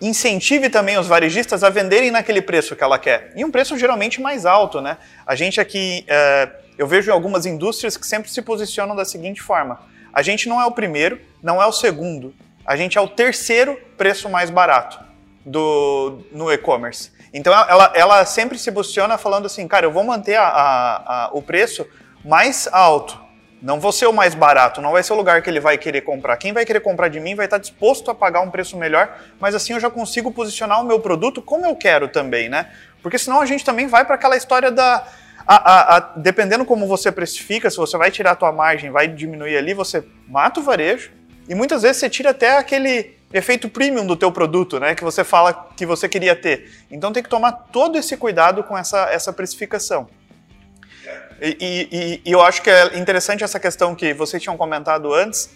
[0.00, 3.32] incentive também os varejistas a venderem naquele preço que ela quer.
[3.34, 4.98] E um preço geralmente mais alto, né?
[5.26, 9.80] A gente aqui, é, eu vejo algumas indústrias que sempre se posicionam da seguinte forma:
[10.12, 12.34] a gente não é o primeiro, não é o segundo,
[12.64, 15.00] a gente é o terceiro preço mais barato
[15.44, 17.10] do, no e-commerce.
[17.32, 21.30] Então ela, ela sempre se posiciona falando assim, cara, eu vou manter a, a, a,
[21.32, 21.86] o preço
[22.24, 23.27] mais alto
[23.60, 26.02] não vou ser o mais barato, não vai ser o lugar que ele vai querer
[26.02, 26.36] comprar.
[26.36, 29.54] Quem vai querer comprar de mim vai estar disposto a pagar um preço melhor, mas
[29.54, 32.70] assim eu já consigo posicionar o meu produto como eu quero também, né?
[33.02, 35.06] Porque senão a gente também vai para aquela história da.
[35.46, 39.08] A, a, a, dependendo como você precifica, se você vai tirar a tua margem, vai
[39.08, 41.10] diminuir ali, você mata o varejo
[41.48, 45.24] e muitas vezes você tira até aquele efeito premium do teu produto, né, que você
[45.24, 46.70] fala que você queria ter.
[46.90, 50.08] Então tem que tomar todo esse cuidado com essa, essa precificação.
[51.40, 55.50] E, e, e, eu acho que é interessante essa questão que vocês tinham comentado antes,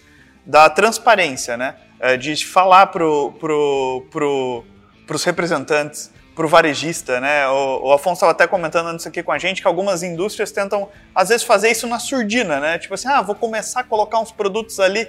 [0.45, 1.75] da transparência, né?
[1.99, 3.03] É, de falar para
[3.39, 4.65] pro, pro,
[5.09, 7.47] os representantes, para o varejista, né?
[7.47, 10.89] O, o Afonso estava até comentando antes aqui com a gente que algumas indústrias tentam,
[11.13, 12.77] às vezes, fazer isso na surdina, né?
[12.77, 15.07] Tipo assim, ah, vou começar a colocar uns produtos ali.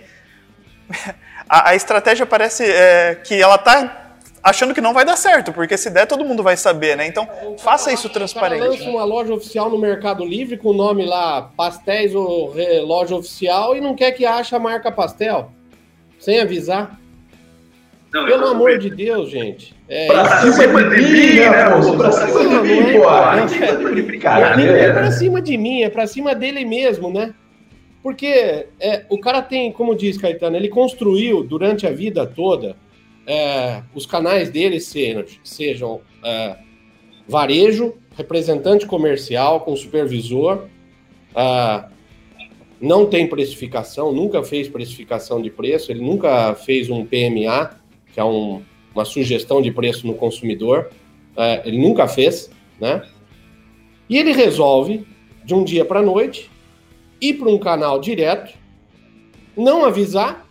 [1.49, 4.04] a, a estratégia parece é, que ela está
[4.45, 7.07] achando que não vai dar certo, porque se der, todo mundo vai saber, né?
[7.07, 7.27] Então,
[7.57, 8.61] faça isso transparente.
[8.61, 12.55] O lança uma loja oficial no Mercado Livre com o nome lá, Pastéis ou
[12.85, 15.51] Loja Oficial, e não quer que ache a marca Pastel,
[16.19, 17.01] sem avisar.
[18.13, 19.75] Não, Pelo amor de Deus, gente.
[19.89, 21.97] É, pra cima de mim, né, moço?
[21.97, 23.01] Pra cima de mim, pô.
[23.01, 27.35] Não é pra cima de mim, é pra cima dele mesmo, né?
[28.03, 32.77] Porque é, o cara tem, como diz Caetano, ele construiu durante a vida toda
[33.27, 36.57] é, os canais deles sejam, sejam é,
[37.27, 40.69] varejo, representante comercial com supervisor,
[41.35, 41.85] é,
[42.81, 47.71] não tem precificação, nunca fez precificação de preço, ele nunca fez um PMA,
[48.13, 48.63] que é um,
[48.95, 50.91] uma sugestão de preço no consumidor,
[51.37, 53.03] é, ele nunca fez, né?
[54.09, 55.07] E ele resolve,
[55.45, 56.51] de um dia para a noite,
[57.21, 58.55] ir para um canal direto,
[59.57, 60.47] não avisar,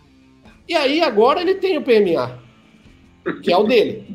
[0.68, 2.43] e aí agora ele tem o PMA
[3.42, 4.06] que é o dele.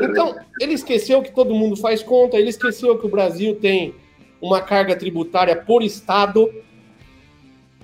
[0.00, 3.94] Então, ele esqueceu que todo mundo faz conta, ele esqueceu que o Brasil tem
[4.40, 6.50] uma carga tributária por estado,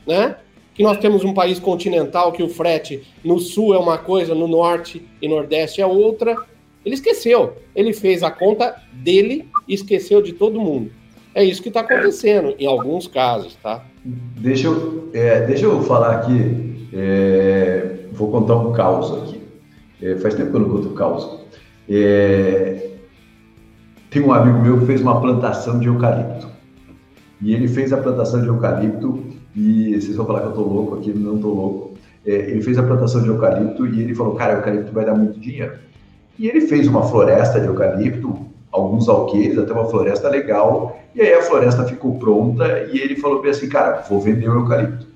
[0.06, 0.37] né?
[0.74, 4.46] Que nós temos um país continental que o frete no sul é uma coisa, no
[4.46, 6.37] norte e nordeste é outra.
[6.85, 7.54] Ele esqueceu.
[7.74, 10.90] Ele fez a conta dele e esqueceu de todo mundo.
[11.35, 13.85] É isso que está acontecendo em alguns casos, tá?
[14.04, 16.88] Deixa eu, é, deixa eu falar aqui.
[16.94, 19.45] É, vou contar um caos aqui.
[20.02, 21.40] É, faz tempo que eu não conto causa.
[21.88, 22.90] É,
[24.11, 26.48] tem um amigo meu que fez uma plantação de eucalipto.
[27.40, 29.22] E ele fez a plantação de eucalipto,
[29.54, 31.94] e vocês vão falar que eu tô louco aqui, não tô louco.
[32.24, 35.38] É, ele fez a plantação de eucalipto e ele falou, cara, eucalipto vai dar muito
[35.38, 35.74] dinheiro.
[36.38, 38.38] E ele fez uma floresta de eucalipto,
[38.70, 43.40] alguns alqueires, até uma floresta legal, e aí a floresta ficou pronta e ele falou
[43.40, 45.06] bem assim, cara, vou vender o eucalipto.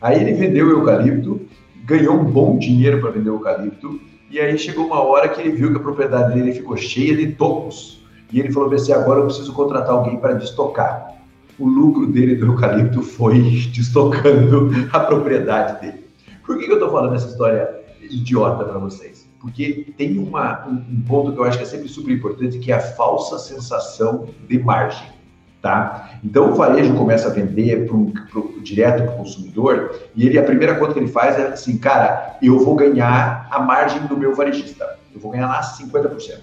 [0.00, 1.40] Aí ele vendeu o eucalipto,
[1.84, 4.00] ganhou um bom dinheiro para vender o eucalipto,
[4.32, 7.32] e aí chegou uma hora que ele viu que a propriedade dele ficou cheia de
[7.32, 8.02] tocos.
[8.32, 11.12] E ele falou assim: agora eu preciso contratar alguém para destocar.
[11.58, 13.38] O lucro dele do eucalipto foi
[13.74, 16.06] destocando a propriedade dele.
[16.46, 17.68] Por que, que eu estou falando essa história
[18.00, 19.28] idiota para vocês?
[19.38, 22.72] Porque tem uma, um, um ponto que eu acho que é sempre super importante, que
[22.72, 25.08] é a falsa sensação de margem.
[25.62, 26.10] Tá?
[26.24, 30.42] Então o varejo começa a vender pro, pro, direto para o consumidor e ele a
[30.42, 34.34] primeira conta que ele faz é assim, cara, eu vou ganhar a margem do meu
[34.34, 36.40] varejista, eu vou ganhar lá 50%.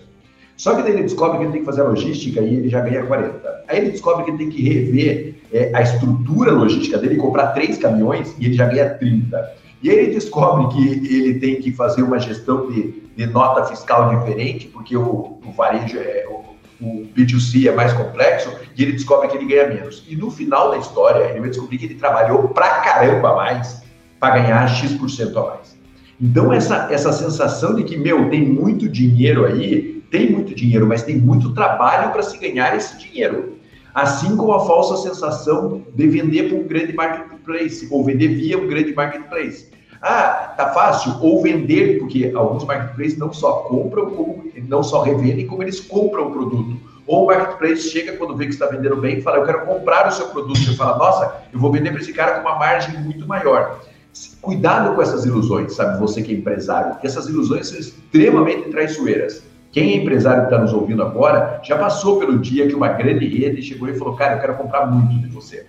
[0.55, 2.79] Só que daí ele descobre que ele tem que fazer a logística e ele já
[2.79, 3.31] ganha 40%.
[3.67, 7.77] Aí ele descobre que ele tem que rever é, a estrutura logística dele, comprar três
[7.77, 9.47] caminhões e ele já ganha 30%.
[9.81, 14.17] E aí ele descobre que ele tem que fazer uma gestão de, de nota fiscal
[14.17, 19.37] diferente, porque o, o varejo é, o B2C é mais complexo e ele descobre que
[19.37, 20.05] ele ganha menos.
[20.07, 23.81] E no final da história, ele vai descobrir que ele trabalhou pra caramba mais
[24.19, 25.77] para ganhar X% a mais.
[26.21, 31.03] Então, essa, essa sensação de que, meu, tem muito dinheiro aí, tem muito dinheiro, mas
[31.03, 33.57] tem muito trabalho para se ganhar esse dinheiro.
[33.93, 38.67] Assim como a falsa sensação de vender para um grande marketplace, ou vender via um
[38.67, 39.68] grande marketplace.
[40.01, 41.15] Ah, tá fácil?
[41.21, 46.27] Ou vender, porque alguns marketplaces não só compram, como não só revendem, como eles compram
[46.27, 46.79] o produto.
[47.05, 50.07] Ou o marketplace chega quando vê que está vendendo bem e fala, eu quero comprar
[50.07, 50.59] o seu produto.
[50.59, 53.79] Você fala, nossa, eu vou vender para esse cara com uma margem muito maior.
[54.41, 55.99] Cuidado com essas ilusões, sabe?
[55.99, 59.43] Você que é empresário, porque essas ilusões são extremamente traiçoeiras.
[59.71, 63.27] Quem é empresário que está nos ouvindo agora já passou pelo dia que uma grande
[63.27, 65.65] rede chegou e falou, cara, eu quero comprar muito de você.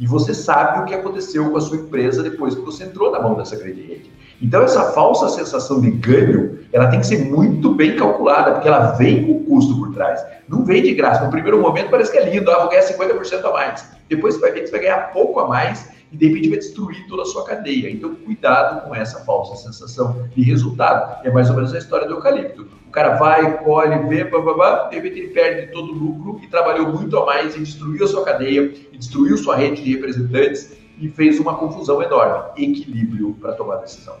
[0.00, 3.20] E você sabe o que aconteceu com a sua empresa depois que você entrou na
[3.20, 4.10] mão dessa grande rede.
[4.40, 8.92] Então, essa falsa sensação de ganho, ela tem que ser muito bem calculada, porque ela
[8.92, 10.24] vem com custo por trás.
[10.48, 11.22] Não vem de graça.
[11.22, 13.86] No primeiro momento parece que é lindo, ah, vou ganhar 50% a mais.
[14.08, 16.58] Depois você vai ver que você vai ganhar pouco a mais e de repente vai
[16.58, 17.90] destruir toda a sua cadeia.
[17.90, 21.24] Então, cuidado com essa falsa sensação de resultado.
[21.24, 22.68] É mais ou menos a história do eucalipto.
[22.86, 26.88] O cara vai, colhe, vê, blá, de repente ele perde todo o lucro e trabalhou
[26.88, 31.08] muito a mais e destruiu a sua cadeia, e destruiu sua rede de representantes e
[31.08, 32.50] fez uma confusão enorme.
[32.56, 34.16] Equilíbrio para tomar decisão.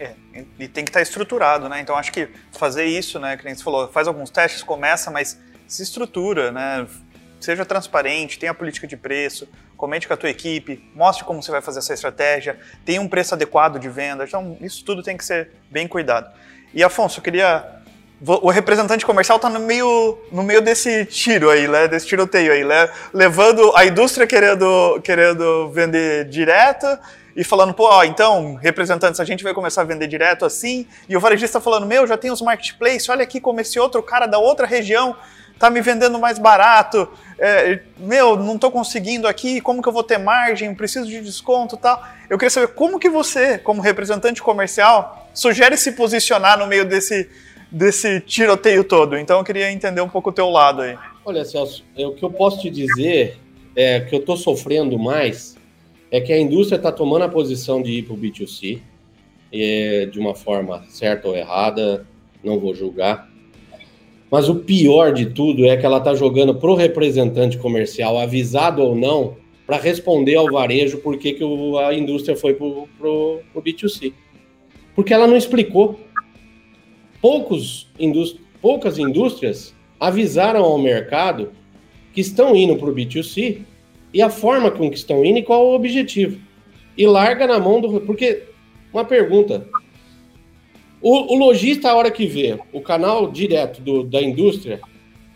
[0.00, 0.14] É,
[0.58, 1.80] e tem que estar estruturado, né?
[1.80, 5.40] Então acho que fazer isso, né, que nem você falou, faz alguns testes, começa, mas
[5.66, 6.86] se estrutura, né?
[7.40, 11.62] Seja transparente, tenha política de preço, comente com a tua equipe, mostre como você vai
[11.62, 14.24] fazer essa estratégia, tenha um preço adequado de venda.
[14.24, 16.28] Então, isso tudo tem que ser bem cuidado.
[16.74, 17.64] E Afonso, eu queria.
[18.20, 21.86] O representante comercial está no meio, no meio desse tiro aí, né?
[21.86, 22.90] desse tiroteio aí, né?
[23.14, 26.84] levando a indústria querendo, querendo vender direto
[27.36, 31.16] e falando, pô, ó, então, representantes, a gente vai começar a vender direto assim, e
[31.16, 34.40] o varejista falando, meu, já tem os marketplaces, olha aqui como esse outro cara da
[34.40, 35.14] outra região
[35.58, 40.02] tá me vendendo mais barato, é, meu, não estou conseguindo aqui, como que eu vou
[40.02, 42.02] ter margem, preciso de desconto tal.
[42.28, 47.28] Eu queria saber como que você, como representante comercial, sugere se posicionar no meio desse,
[47.70, 49.16] desse tiroteio todo.
[49.16, 50.96] Então eu queria entender um pouco o teu lado aí.
[51.24, 53.38] Olha, Celso, é, o que eu posso te dizer
[53.76, 55.56] é que eu estou sofrendo mais
[56.10, 58.80] é que a indústria está tomando a posição de ir para o B2C,
[59.52, 62.06] é, de uma forma certa ou errada,
[62.42, 63.28] não vou julgar.
[64.30, 68.82] Mas o pior de tudo é que ela está jogando para o representante comercial, avisado
[68.82, 69.36] ou não,
[69.66, 71.44] para responder ao varejo por que, que
[71.82, 74.12] a indústria foi para o B2C.
[74.94, 75.98] Porque ela não explicou.
[77.20, 77.88] Poucos
[78.60, 81.52] poucas indústrias avisaram ao mercado
[82.12, 83.62] que estão indo para o B2C
[84.12, 86.40] e a forma com que estão indo e qual o objetivo.
[86.96, 88.00] E larga na mão do.
[88.00, 88.44] Porque,
[88.92, 89.66] uma pergunta:
[91.00, 94.80] o, o lojista, a hora que vê o canal direto do, da indústria,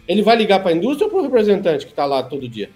[0.09, 2.71] ele vai ligar para a indústria ou para o representante que está lá todo dia?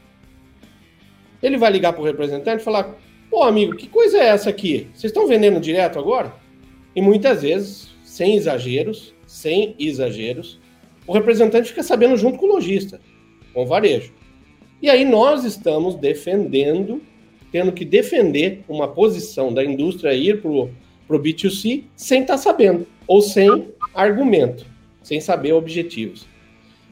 [1.42, 2.96] Ele vai ligar para o representante e falar:
[3.30, 4.88] Pô, amigo, que coisa é essa aqui?
[4.94, 6.34] Vocês estão vendendo direto agora?
[6.94, 10.58] E muitas vezes, sem exageros, sem exageros,
[11.06, 13.00] o representante fica sabendo junto com o lojista,
[13.52, 14.12] com o varejo.
[14.80, 17.02] E aí nós estamos defendendo,
[17.50, 20.70] tendo que defender uma posição da indústria ir para o
[21.06, 24.66] para o B2C sem estar tá sabendo, ou sem argumento,
[25.02, 26.26] sem saber objetivos.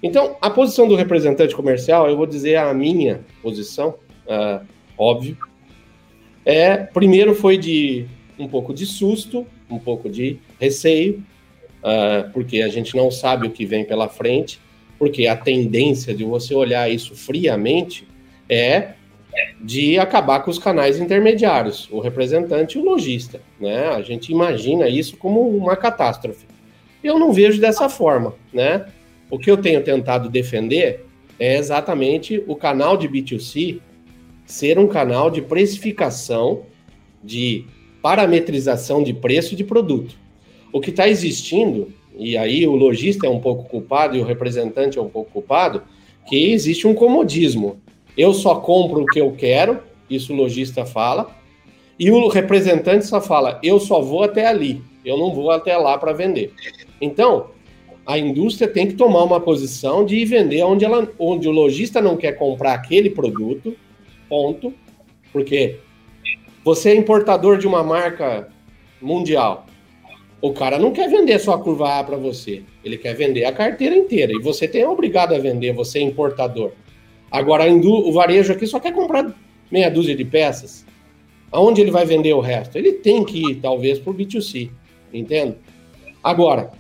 [0.02, 3.94] Então, a posição do representante comercial, eu vou dizer a minha posição,
[4.26, 4.64] uh,
[4.98, 5.36] óbvio,
[6.44, 8.06] é, primeiro foi de
[8.38, 11.24] um pouco de susto, um pouco de receio,
[11.80, 14.60] uh, porque a gente não sabe o que vem pela frente,
[14.98, 18.06] porque a tendência de você olhar isso friamente
[18.48, 18.92] é
[19.60, 23.40] de acabar com os canais intermediários, o representante e o lojista.
[23.58, 23.88] Né?
[23.88, 26.46] A gente imagina isso como uma catástrofe.
[27.02, 28.34] Eu não vejo dessa forma.
[28.52, 28.86] Né?
[29.30, 31.06] O que eu tenho tentado defender
[31.38, 33.80] é exatamente o canal de B2C
[34.46, 36.62] ser um canal de precificação,
[37.22, 37.64] de
[38.02, 40.14] parametrização de preço de produto.
[40.72, 44.98] O que está existindo, e aí o lojista é um pouco culpado e o representante
[44.98, 45.82] é um pouco culpado,
[46.26, 47.80] que existe um comodismo.
[48.16, 51.34] Eu só compro o que eu quero, isso o lojista fala,
[51.98, 55.98] e o representante só fala: eu só vou até ali, eu não vou até lá
[55.98, 56.52] para vender.
[57.00, 57.50] Então,
[58.06, 62.16] a indústria tem que tomar uma posição de vender onde, ela, onde o lojista não
[62.16, 63.74] quer comprar aquele produto,
[64.28, 64.74] ponto,
[65.32, 65.78] porque
[66.64, 68.48] você é importador de uma marca
[69.00, 69.66] mundial.
[70.40, 73.52] O cara não quer vender só a curva A para você, ele quer vender a
[73.52, 76.72] carteira inteira e você tem obrigado a vender, você é importador.
[77.34, 79.34] Agora o varejo aqui só quer comprar
[79.68, 80.86] meia dúzia de peças.
[81.50, 82.78] Aonde ele vai vender o resto?
[82.78, 84.70] Ele tem que ir, talvez, para o B2C,
[85.12, 85.56] entende?
[86.22, 86.70] Agora,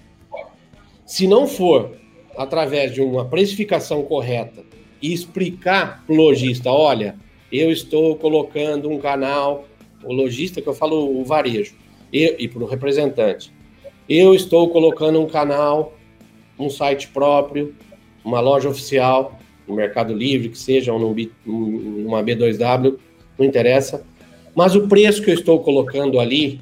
[1.04, 1.96] se não for
[2.36, 4.64] através de uma precificação correta
[5.02, 7.16] e explicar para o lojista, olha,
[7.50, 9.64] eu estou colocando um canal,
[10.04, 11.74] o lojista que eu falo o varejo,
[12.12, 13.52] eu, e para o representante,
[14.08, 15.94] eu estou colocando um canal,
[16.56, 17.74] um site próprio,
[18.24, 19.36] uma loja oficial,
[19.66, 21.14] no Mercado Livre, que seja, ou num,
[21.46, 22.96] numa B2W,
[23.38, 24.04] não interessa.
[24.54, 26.60] Mas o preço que eu estou colocando ali,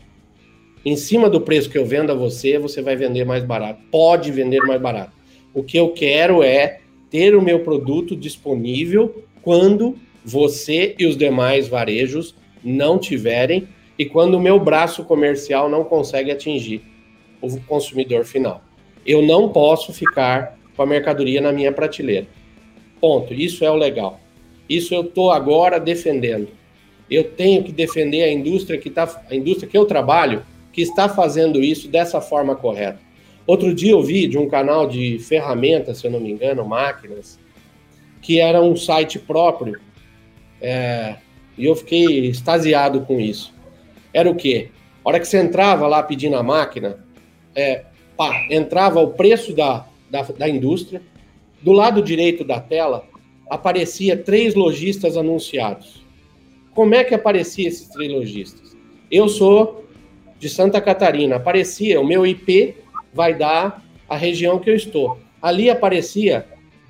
[0.84, 3.80] em cima do preço que eu vendo a você, você vai vender mais barato.
[3.90, 5.12] Pode vender mais barato.
[5.54, 11.68] O que eu quero é ter o meu produto disponível quando você e os demais
[11.68, 12.34] varejos
[12.64, 16.82] não tiverem e quando o meu braço comercial não consegue atingir
[17.40, 18.62] o consumidor final.
[19.04, 22.26] Eu não posso ficar com a mercadoria na minha prateleira.
[23.02, 23.34] Ponto.
[23.34, 24.18] Isso é o legal.
[24.66, 26.48] Isso eu estou agora defendendo
[27.14, 31.08] eu tenho que defender a indústria que tá, a indústria que eu trabalho, que está
[31.08, 32.98] fazendo isso dessa forma correta.
[33.46, 37.38] Outro dia eu vi de um canal de ferramentas, se eu não me engano, máquinas,
[38.22, 39.78] que era um site próprio,
[40.60, 41.16] é,
[41.58, 43.52] e eu fiquei extasiado com isso.
[44.14, 44.70] Era o quê?
[45.04, 47.04] A hora que você entrava lá pedindo a máquina,
[47.54, 47.84] é,
[48.16, 51.02] pá, entrava o preço da, da, da indústria,
[51.62, 53.04] do lado direito da tela
[53.48, 56.04] aparecia três lojistas anunciados.
[56.74, 58.76] Como é que aparecia esses trilogistas?
[59.10, 59.84] Eu sou
[60.38, 62.74] de Santa Catarina, aparecia, o meu IP
[63.12, 65.18] vai dar a região que eu estou.
[65.40, 66.46] Ali aparecia,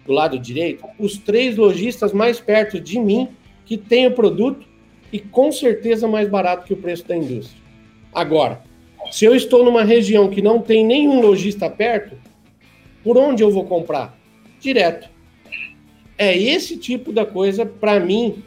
[0.07, 3.29] do lado direito, os três lojistas mais perto de mim
[3.67, 4.67] que têm o produto
[5.13, 7.61] e com certeza mais barato que o preço da indústria.
[8.15, 8.63] Agora,
[9.11, 12.17] se eu estou numa região que não tem nenhum lojista perto,
[13.03, 14.17] por onde eu vou comprar?
[14.63, 15.11] Direto.
[16.17, 18.45] É esse tipo da coisa, para mim,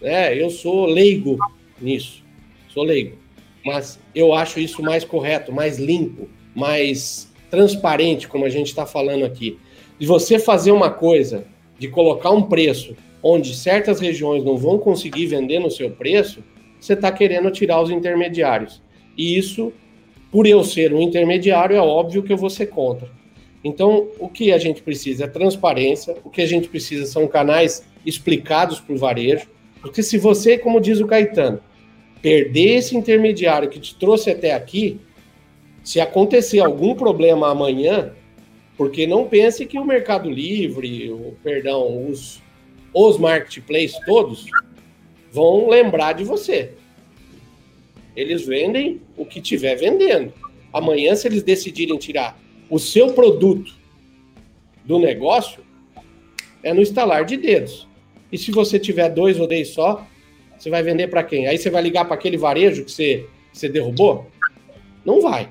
[0.00, 1.36] é, eu sou leigo
[1.78, 2.24] nisso,
[2.70, 3.18] sou leigo.
[3.62, 9.26] Mas eu acho isso mais correto, mais limpo, mais transparente, como a gente está falando
[9.26, 9.58] aqui.
[9.98, 11.44] De você fazer uma coisa,
[11.78, 16.42] de colocar um preço onde certas regiões não vão conseguir vender no seu preço,
[16.80, 18.80] você está querendo tirar os intermediários.
[19.18, 19.70] E isso,
[20.32, 23.17] por eu ser um intermediário, é óbvio que eu vou ser contra.
[23.62, 27.84] Então, o que a gente precisa é transparência, o que a gente precisa são canais
[28.06, 29.48] explicados para o varejo,
[29.80, 31.60] porque se você, como diz o Caetano,
[32.22, 35.00] perder esse intermediário que te trouxe até aqui,
[35.82, 38.12] se acontecer algum problema amanhã,
[38.76, 42.42] porque não pense que o Mercado Livre, o, perdão, os,
[42.94, 44.46] os marketplaces todos
[45.32, 46.72] vão lembrar de você.
[48.14, 50.32] Eles vendem o que tiver vendendo.
[50.72, 52.38] Amanhã, se eles decidirem tirar
[52.70, 53.72] o seu produto
[54.84, 55.62] do negócio,
[56.62, 57.86] é no estalar de dedos.
[58.30, 60.06] E se você tiver dois ou dez só,
[60.58, 61.46] você vai vender para quem?
[61.46, 64.26] Aí você vai ligar para aquele varejo que você, que você derrubou?
[65.04, 65.48] Não vai.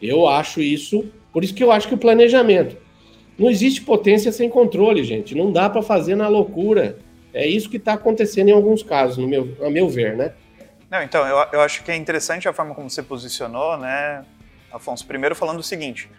[0.00, 1.10] Eu acho isso.
[1.32, 2.76] Por isso que eu acho que o planejamento.
[3.38, 5.34] Não existe potência sem controle, gente.
[5.34, 6.98] Não dá para fazer na loucura.
[7.32, 10.32] É isso que está acontecendo em alguns casos, no meu, a meu ver, né?
[10.90, 14.26] Não, então, eu, eu acho que é interessante a forma como você posicionou, né,
[14.70, 15.06] Afonso?
[15.06, 16.10] Primeiro falando o seguinte: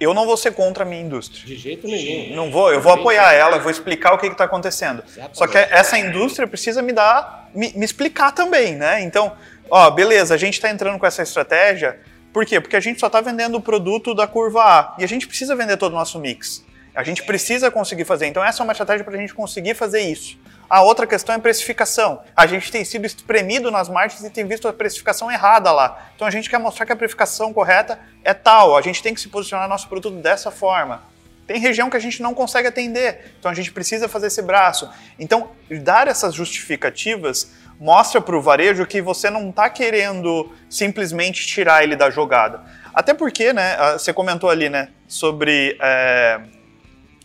[0.00, 1.44] eu não vou ser contra a minha indústria.
[1.44, 2.36] De jeito nenhum.
[2.36, 5.02] Não vou, eu vou apoiar ela, vou explicar o que está acontecendo.
[5.32, 9.02] Só que essa indústria precisa me dar, me, me explicar também, né?
[9.02, 9.32] Então,
[9.68, 11.98] ó, beleza, a gente está entrando com essa estratégia.
[12.32, 12.60] Por quê?
[12.60, 15.56] Porque a gente só está vendendo o produto da curva A e a gente precisa
[15.56, 16.64] vender todo o nosso mix.
[16.94, 18.26] A gente precisa conseguir fazer.
[18.26, 20.38] Então, essa é uma estratégia para a gente conseguir fazer isso.
[20.68, 22.22] A outra questão é precificação.
[22.36, 26.10] A gente tem sido espremido nas margens e tem visto a precificação errada lá.
[26.14, 28.76] Então a gente quer mostrar que a precificação correta é tal.
[28.76, 31.02] A gente tem que se posicionar nosso produto dessa forma.
[31.46, 34.86] Tem região que a gente não consegue atender, então a gente precisa fazer esse braço.
[35.18, 35.52] Então,
[35.82, 41.96] dar essas justificativas mostra para o varejo que você não está querendo simplesmente tirar ele
[41.96, 42.60] da jogada.
[42.92, 46.38] Até porque, né, você comentou ali, né, sobre é,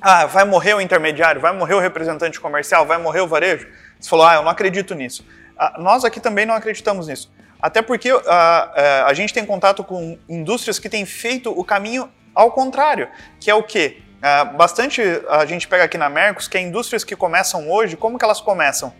[0.03, 3.65] ah, vai morrer o intermediário, vai morrer o representante comercial, vai morrer o varejo.
[3.97, 5.25] Você falou, ah, eu não acredito nisso.
[5.57, 7.31] Ah, nós aqui também não acreditamos nisso.
[7.61, 12.11] Até porque ah, ah, a gente tem contato com indústrias que têm feito o caminho
[12.35, 13.07] ao contrário,
[13.39, 14.01] que é o quê?
[14.21, 18.19] Ah, bastante a gente pega aqui na Mercos que é indústrias que começam hoje, como
[18.19, 18.93] que elas começam?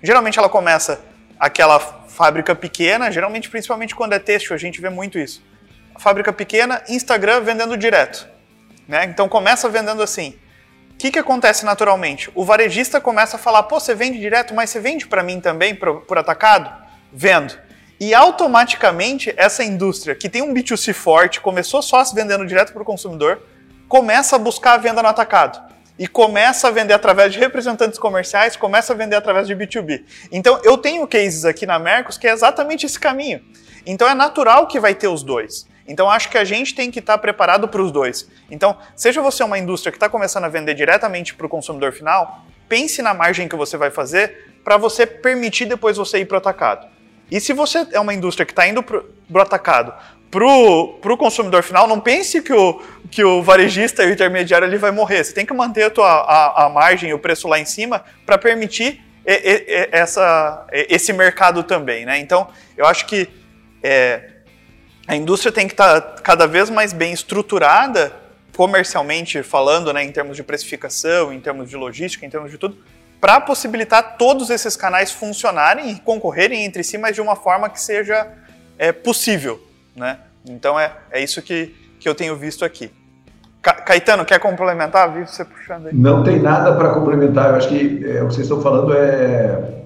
[0.00, 1.00] Geralmente ela começa
[1.36, 5.42] aquela fábrica pequena, geralmente principalmente quando é têxtil, a gente vê muito isso.
[5.98, 8.28] Fábrica pequena, Instagram vendendo direto.
[8.86, 9.04] Né?
[9.06, 10.38] Então começa vendendo assim.
[10.94, 12.30] O que, que acontece naturalmente?
[12.34, 15.74] O varejista começa a falar: pô, você vende direto, mas você vende para mim também
[15.74, 16.72] por, por atacado?
[17.12, 17.54] Vendo.
[18.00, 22.82] E automaticamente essa indústria que tem um B2C forte, começou só se vendendo direto para
[22.82, 23.42] o consumidor,
[23.88, 25.72] começa a buscar a venda no atacado.
[25.96, 30.02] E começa a vender através de representantes comerciais, começa a vender através de B2B.
[30.32, 33.40] Então eu tenho cases aqui na Mercos que é exatamente esse caminho.
[33.86, 35.66] Então é natural que vai ter os dois.
[35.86, 38.28] Então acho que a gente tem que estar preparado para os dois.
[38.50, 42.44] Então, seja você uma indústria que está começando a vender diretamente para o consumidor final,
[42.68, 46.38] pense na margem que você vai fazer para você permitir depois você ir para o
[46.38, 46.86] atacado.
[47.30, 49.92] E se você é uma indústria que está indo para o atacado,
[50.30, 54.78] para o consumidor final, não pense que o, que o varejista e o intermediário ele
[54.78, 55.22] vai morrer.
[55.22, 58.36] Você tem que manter a, tua, a, a margem, o preço lá em cima para
[58.36, 62.04] permitir e, e, essa, esse mercado também.
[62.04, 62.18] Né?
[62.18, 63.28] Então, eu acho que
[63.82, 64.33] é,
[65.06, 68.12] a indústria tem que estar tá cada vez mais bem estruturada,
[68.56, 72.76] comercialmente falando, né, em termos de precificação, em termos de logística, em termos de tudo,
[73.20, 77.80] para possibilitar todos esses canais funcionarem e concorrerem entre si, mas de uma forma que
[77.80, 78.28] seja
[78.78, 79.60] é, possível.
[79.96, 80.18] Né?
[80.46, 82.90] Então é, é isso que, que eu tenho visto aqui.
[83.62, 85.10] Caetano, quer complementar?
[85.10, 85.94] Vi você puxando aí.
[85.94, 87.48] Não tem nada para complementar.
[87.50, 89.84] Eu acho que é, o que vocês estão falando é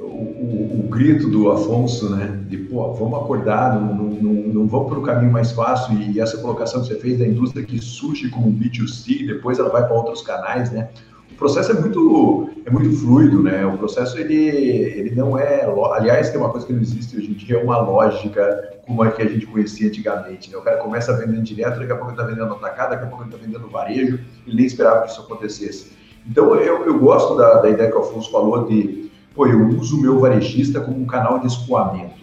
[0.00, 2.38] o, grito do Afonso, né?
[2.48, 5.98] De, pô, vamos acordar, não, não, não, vamos para o caminho mais fácil.
[5.98, 9.68] E essa colocação que você fez da indústria que surge como um B2C, depois ela
[9.68, 10.88] vai para outros canais, né?
[11.30, 13.64] O processo é muito, é muito fluido, né?
[13.66, 15.64] O processo, ele, ele não é...
[15.92, 19.10] Aliás, tem uma coisa que não existe hoje em dia, é uma lógica como é
[19.10, 20.56] que a gente conhecia antigamente, né?
[20.56, 23.22] O cara começa vendendo direto, daqui a pouco ele está vendendo atacado, daqui a pouco
[23.22, 25.92] ele está vendendo varejo, ele nem esperava que isso acontecesse.
[26.26, 29.96] Então, eu, eu gosto da, da ideia que o Afonso falou de pô, eu uso
[29.96, 32.17] o meu varejista como um canal de escoamento.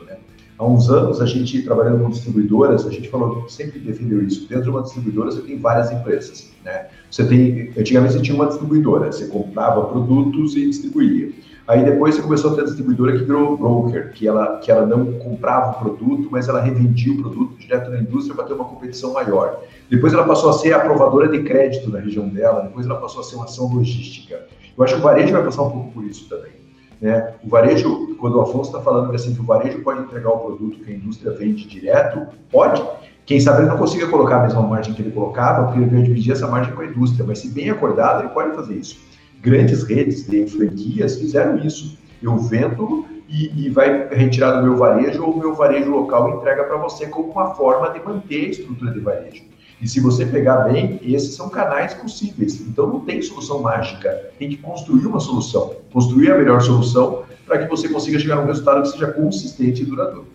[0.57, 4.47] Há uns anos, a gente trabalhando com distribuidoras, a gente falou, sempre defendeu isso.
[4.47, 6.49] Dentro de uma distribuidora, você tem várias empresas.
[6.63, 6.87] Né?
[7.11, 11.33] Você tem, antigamente, você tinha uma distribuidora, você comprava produtos e distribuía.
[11.67, 14.85] Aí depois você começou a ter a distribuidora que virou broker, que ela, que ela
[14.85, 18.65] não comprava o produto, mas ela revendia o produto direto na indústria para ter uma
[18.65, 19.61] competição maior.
[19.89, 23.23] Depois ela passou a ser aprovadora de crédito na região dela, depois ela passou a
[23.23, 24.45] ser uma ação logística.
[24.77, 26.64] Eu acho que o varejo vai passar um pouco por isso também.
[27.01, 27.33] Né?
[27.43, 30.79] O varejo, quando o Afonso está falando assim, que o varejo pode entregar o produto
[30.79, 32.83] que a indústria vende direto, pode.
[33.25, 36.03] Quem sabe ele não consiga colocar a mesma margem que ele colocava, porque ele veio
[36.03, 38.97] dividir essa margem com a indústria, mas se bem acordado, ele pode fazer isso.
[39.41, 41.97] Grandes redes de franquias fizeram isso.
[42.21, 46.63] Eu vendo e, e vai retirar do meu varejo ou o meu varejo local entrega
[46.63, 49.43] para você como uma forma de manter a estrutura de varejo.
[49.81, 52.61] E se você pegar bem, esses são canais possíveis.
[52.61, 54.31] Então não tem solução mágica.
[54.39, 58.41] Tem que construir uma solução, construir a melhor solução para que você consiga chegar a
[58.41, 60.27] um resultado que seja consistente e duradouro.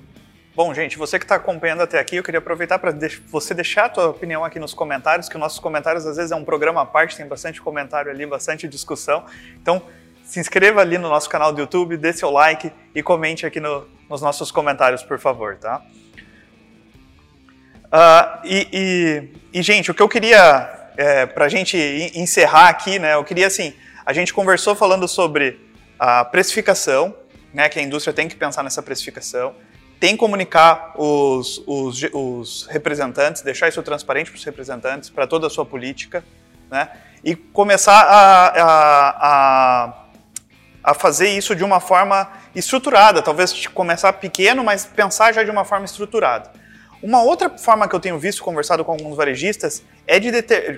[0.55, 2.95] Bom, gente, você que está acompanhando até aqui, eu queria aproveitar para
[3.29, 6.37] você deixar a sua opinião aqui nos comentários, que os nossos comentários às vezes é
[6.37, 9.25] um programa à parte, tem bastante comentário ali, bastante discussão.
[9.63, 9.81] Então,
[10.25, 13.87] se inscreva ali no nosso canal do YouTube, dê seu like e comente aqui no,
[14.09, 15.83] nos nossos comentários, por favor, tá?
[17.91, 21.77] Uh, e, e, e, gente, o que eu queria, é, para a gente
[22.15, 23.75] encerrar aqui, né, eu queria assim,
[24.07, 25.59] a gente conversou falando sobre
[25.99, 27.13] a precificação,
[27.53, 29.57] né, que a indústria tem que pensar nessa precificação,
[29.99, 35.49] tem que comunicar os, os, os representantes, deixar isso transparente para os representantes, para toda
[35.49, 36.25] a sua política,
[36.71, 36.91] né,
[37.25, 39.95] e começar a, a, a,
[40.85, 45.65] a fazer isso de uma forma estruturada, talvez começar pequeno, mas pensar já de uma
[45.65, 46.60] forma estruturada.
[47.03, 50.31] Uma outra forma que eu tenho visto, conversado com alguns varejistas, é de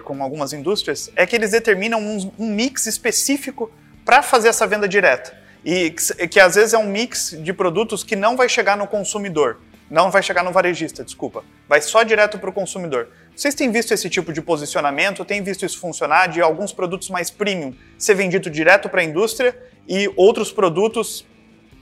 [0.05, 3.71] com algumas indústrias, é que eles determinam um, um mix específico
[4.05, 5.37] para fazer essa venda direta.
[5.65, 8.87] E que, que às vezes é um mix de produtos que não vai chegar no
[8.87, 9.59] consumidor.
[9.91, 11.45] Não vai chegar no varejista, desculpa.
[11.69, 13.09] Vai só direto para o consumidor.
[13.37, 15.25] Vocês têm visto esse tipo de posicionamento?
[15.25, 16.29] Têm visto isso funcionar?
[16.29, 19.55] De alguns produtos mais premium ser vendido direto para a indústria
[19.87, 21.27] e outros produtos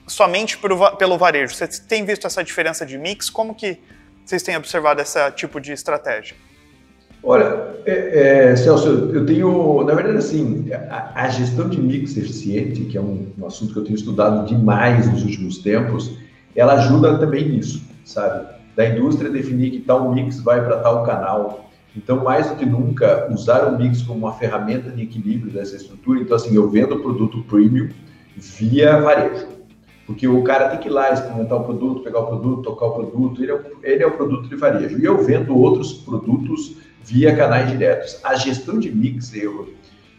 [0.06, 0.58] somente
[0.98, 1.54] pelo varejo.
[1.54, 3.30] Vocês têm visto essa diferença de mix?
[3.30, 3.78] Como que
[4.30, 6.36] vocês têm observado esse tipo de estratégia?
[7.20, 12.84] Olha, é, é, Celso, eu tenho, na verdade, assim, a, a, gestão de mix eficiente,
[12.84, 16.16] que é um, um, assunto que eu tenho estudado demais nos últimos tempos,
[16.54, 18.46] ela ajuda também nisso, sabe?
[18.76, 21.68] Da indústria definir que tal mix vai para tal canal.
[21.96, 26.20] Então, mais do que nunca, usar o mix como uma ferramenta de equilíbrio dessa estrutura.
[26.20, 27.88] Então, assim, eu vendo produto premium
[28.36, 29.59] via varejo
[30.10, 32.94] porque o cara tem que ir lá experimentar o produto, pegar o produto, tocar o
[32.94, 34.98] produto, ele é ele é o produto de varejo.
[34.98, 38.18] E eu vendo outros produtos via canais diretos.
[38.24, 39.72] A gestão de mix, eu,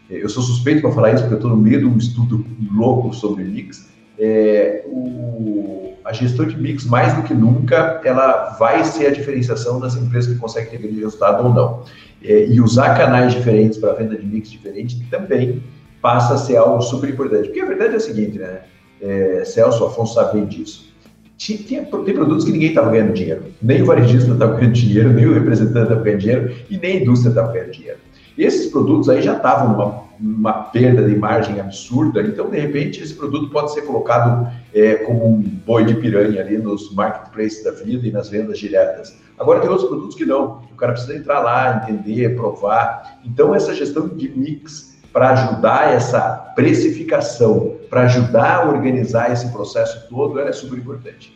[0.08, 2.42] eu sou suspeito para falar isso, porque eu estou no meio de um estudo
[2.74, 3.86] louco sobre mix.
[4.18, 9.78] É, o, a gestão de mix, mais do que nunca, ela vai ser a diferenciação
[9.78, 11.84] das empresas que conseguem ter aquele resultado ou não.
[12.24, 15.62] é, e usar canais diferentes para venda de mix diferente também
[16.00, 17.48] passa a ser algo super importante.
[17.48, 18.62] Porque a verdade é a seguinte, né?
[19.02, 20.92] É, Celso, Afonso sabe bem disso.
[21.36, 23.42] Tinha, tem produtos que ninguém estava ganhando dinheiro.
[23.60, 27.00] Nem o varejista estava ganhando dinheiro, nem o representante estava ganhando dinheiro e nem a
[27.00, 27.98] indústria estava ganhando dinheiro.
[28.38, 33.50] Esses produtos aí já estavam numa perda de margem absurda, então, de repente, esse produto
[33.50, 38.12] pode ser colocado é, como um boi de piranha ali nos marketplaces da vida e
[38.12, 39.14] nas vendas diretas.
[39.38, 40.62] Agora, tem outros produtos que não.
[40.72, 43.20] O cara precisa entrar lá, entender, provar.
[43.24, 50.08] Então, essa gestão de mix para ajudar essa precificação, para ajudar a organizar esse processo
[50.08, 51.32] todo, ela é super importante.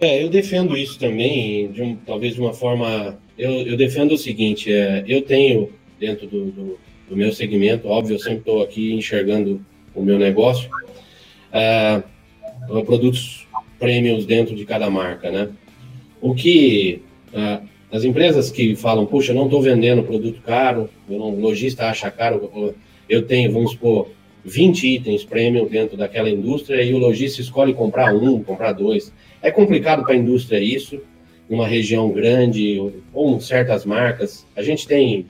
[0.00, 3.18] É, eu defendo isso também, de um, talvez de uma forma.
[3.36, 5.70] Eu, eu defendo o seguinte: é, eu tenho
[6.00, 6.78] dentro do, do,
[7.10, 9.60] do, meu segmento, óbvio, eu sempre estou aqui enxergando
[9.94, 10.70] o meu negócio,
[11.52, 12.02] é,
[12.86, 13.46] produtos
[13.78, 15.48] prêmios dentro de cada marca, né?
[16.22, 17.02] O que
[17.34, 17.60] é,
[17.90, 22.74] as empresas que falam, puxa, não estou vendendo produto caro, o lojista acha caro,
[23.08, 24.08] eu tenho, vamos supor,
[24.44, 29.12] 20 itens premium dentro daquela indústria e o lojista escolhe comprar um, comprar dois.
[29.42, 31.00] É complicado para a indústria isso,
[31.48, 32.80] numa região grande
[33.12, 34.46] ou certas marcas.
[34.56, 35.26] A gente tem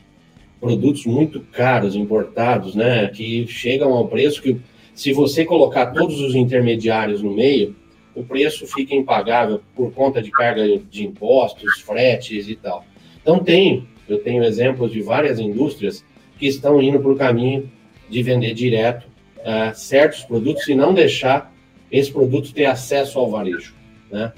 [0.60, 4.56] produtos muito caros importados, né, que chegam ao preço que
[4.94, 7.76] se você colocar todos os intermediários no meio,
[8.16, 12.84] o preço fica impagável por conta de carga de impostos, fretes e tal.
[13.20, 16.02] Então tem, eu tenho exemplos de várias indústrias
[16.38, 17.70] que estão indo para o caminho
[18.08, 19.06] de vender direto
[19.40, 21.54] uh, certos produtos e não deixar
[21.92, 23.74] esse produto ter acesso ao varejo.
[24.10, 24.32] Né?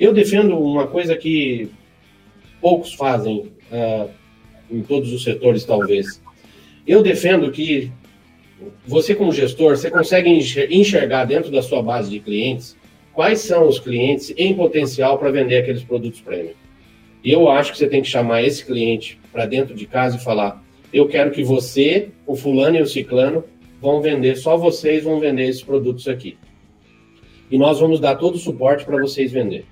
[0.00, 1.68] Eu defendo uma coisa que
[2.58, 4.08] poucos fazem uh,
[4.70, 6.22] em todos os setores, talvez.
[6.86, 7.92] Eu defendo que
[8.86, 10.30] você, como gestor, você consegue
[10.70, 12.74] enxergar dentro da sua base de clientes
[13.14, 16.52] quais são os clientes em potencial para vender aqueles produtos premium.
[17.22, 20.20] E eu acho que você tem que chamar esse cliente para dentro de casa e
[20.20, 20.62] falar:
[20.92, 23.44] eu quero que você, o fulano e o ciclano
[23.80, 26.36] vão vender, só vocês vão vender esses produtos aqui.
[27.50, 29.64] E nós vamos dar todo o suporte para vocês vender.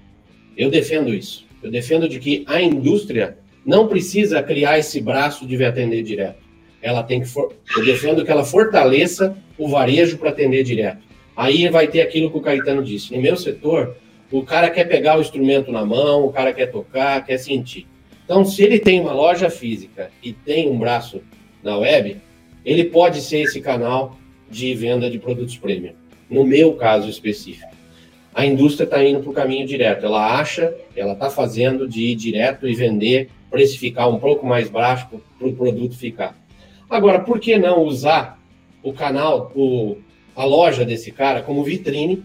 [0.57, 1.47] Eu defendo isso.
[1.62, 6.43] Eu defendo de que a indústria não precisa criar esse braço de atender direto.
[6.80, 7.55] Ela tem que for...
[7.76, 11.11] eu defendo que ela fortaleça o varejo para atender direto.
[11.37, 13.14] Aí vai ter aquilo que o Caetano disse.
[13.14, 13.97] No meu setor,
[14.30, 17.87] o cara quer pegar o instrumento na mão, o cara quer tocar, quer sentir.
[18.24, 21.22] Então, se ele tem uma loja física e tem um braço
[21.62, 22.16] na web,
[22.64, 24.16] ele pode ser esse canal
[24.51, 25.95] de venda de produtos premium.
[26.30, 27.72] No meu caso específico,
[28.35, 30.07] a indústria está indo para o caminho direto.
[30.07, 35.09] Ela acha, ela está fazendo de ir direto e vender, precificar um pouco mais baixo
[35.39, 36.37] para o produto ficar.
[36.89, 38.39] Agora, por que não usar
[38.83, 39.99] o canal, o,
[40.35, 42.22] a loja desse cara como vitrine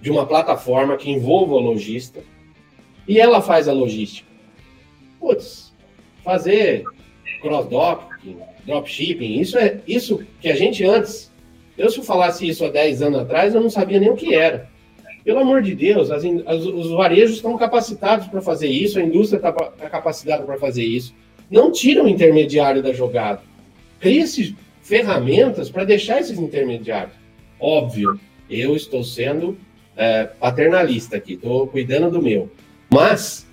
[0.00, 2.20] de uma plataforma que envolva o lojista
[3.06, 4.28] e ela faz a logística.
[5.18, 5.72] Putz,
[6.24, 6.84] fazer
[7.42, 11.30] cross-docking, dropshipping, isso é isso que a gente antes,
[11.76, 14.34] eu se eu falasse isso há 10 anos atrás, eu não sabia nem o que
[14.34, 14.68] era.
[15.24, 19.36] Pelo amor de Deus, as, as, os varejos estão capacitados para fazer isso, a indústria
[19.36, 21.14] está tá capacitada para fazer isso.
[21.50, 23.42] Não tira o intermediário da jogada.
[23.98, 24.56] Cria-se
[24.90, 27.14] ferramentas para deixar esses intermediários.
[27.60, 28.18] Óbvio,
[28.50, 29.56] eu estou sendo
[29.96, 32.50] é, paternalista aqui, estou cuidando do meu.
[32.92, 33.46] Mas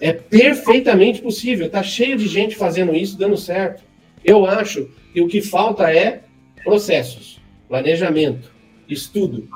[0.00, 3.84] é perfeitamente possível, está cheio de gente fazendo isso, dando certo.
[4.24, 6.22] Eu acho que o que falta é
[6.64, 8.50] processos, planejamento,
[8.88, 9.48] estudo,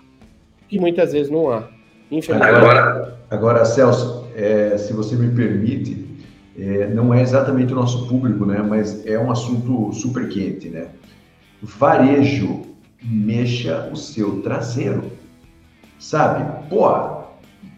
[0.68, 1.68] que muitas vezes não há.
[2.40, 6.06] Agora, agora Celso, é, se você me permite,
[6.56, 8.62] é, não é exatamente o nosso público, né?
[8.62, 10.86] Mas é um assunto super quente, né?
[11.64, 12.62] Varejo,
[13.02, 15.10] mexa o seu traseiro.
[15.98, 16.68] Sabe?
[16.68, 16.86] Pô,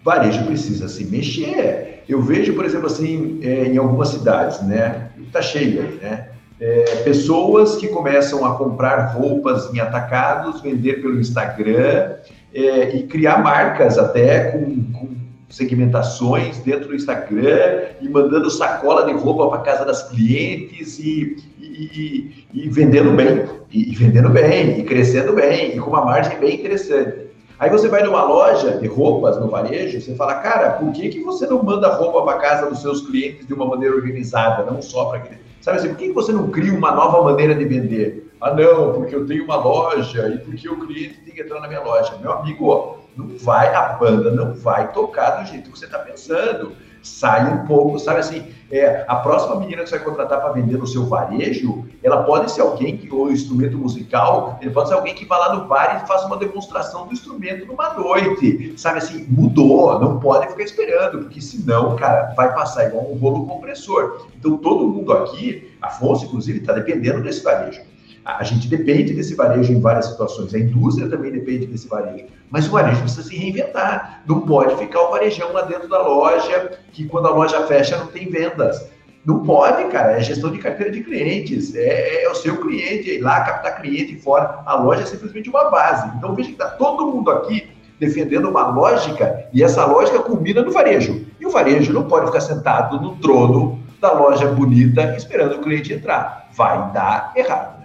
[0.04, 2.02] varejo precisa se mexer.
[2.08, 5.10] Eu vejo, por exemplo, assim, é, em algumas cidades, né?
[5.32, 6.28] Tá cheio aí, né?
[6.58, 12.14] É, pessoas que começam a comprar roupas em atacados, vender pelo Instagram
[12.54, 15.15] é, e criar marcas até com, com
[15.48, 22.46] segmentações dentro do Instagram e mandando sacola de roupa para casa das clientes e, e,
[22.52, 27.26] e, vendendo bem, e, vendendo bem, e crescendo bem, e com uma margem bem interessante.
[27.58, 31.22] Aí você vai numa loja de roupas no varejo, você fala, cara, por que, que
[31.22, 35.06] você não manda roupa para casa dos seus clientes de uma maneira organizada, não só
[35.06, 35.40] para aquele.
[35.62, 38.30] Sabe assim, por que, que você não cria uma nova maneira de vender?
[38.40, 41.66] Ah, não, porque eu tenho uma loja e porque o cliente tem que entrar na
[41.66, 42.18] minha loja.
[42.20, 46.72] Meu amigo, não vai, a banda não vai tocar do jeito que você está pensando.
[47.02, 50.76] sai um pouco, sabe assim, é, a próxima menina que você vai contratar para vender
[50.76, 55.14] no seu varejo, ela pode ser alguém que, ou instrumento musical, ele pode ser alguém
[55.14, 59.24] que vá lá no bar e faça uma demonstração do instrumento numa noite, sabe assim,
[59.28, 64.26] mudou, não pode ficar esperando, porque senão, cara, vai passar igual um rolo compressor.
[64.36, 67.80] Então todo mundo aqui, Afonso, inclusive, está dependendo desse varejo.
[68.26, 72.66] A gente depende desse varejo em várias situações, a indústria também depende desse varejo, mas
[72.66, 74.24] o varejo precisa se reinventar.
[74.26, 78.08] Não pode ficar o varejão lá dentro da loja, que quando a loja fecha não
[78.08, 78.90] tem vendas.
[79.24, 83.14] Não pode, cara, é gestão de carteira de clientes, é, é o seu cliente, é
[83.14, 84.60] ir lá captar cliente fora.
[84.66, 86.10] A loja é simplesmente uma base.
[86.16, 87.68] Então veja que está todo mundo aqui
[88.00, 91.26] defendendo uma lógica e essa lógica culmina no varejo.
[91.40, 95.92] E o varejo não pode ficar sentado no trono da loja bonita esperando o cliente
[95.92, 96.48] entrar.
[96.52, 97.75] Vai dar errado.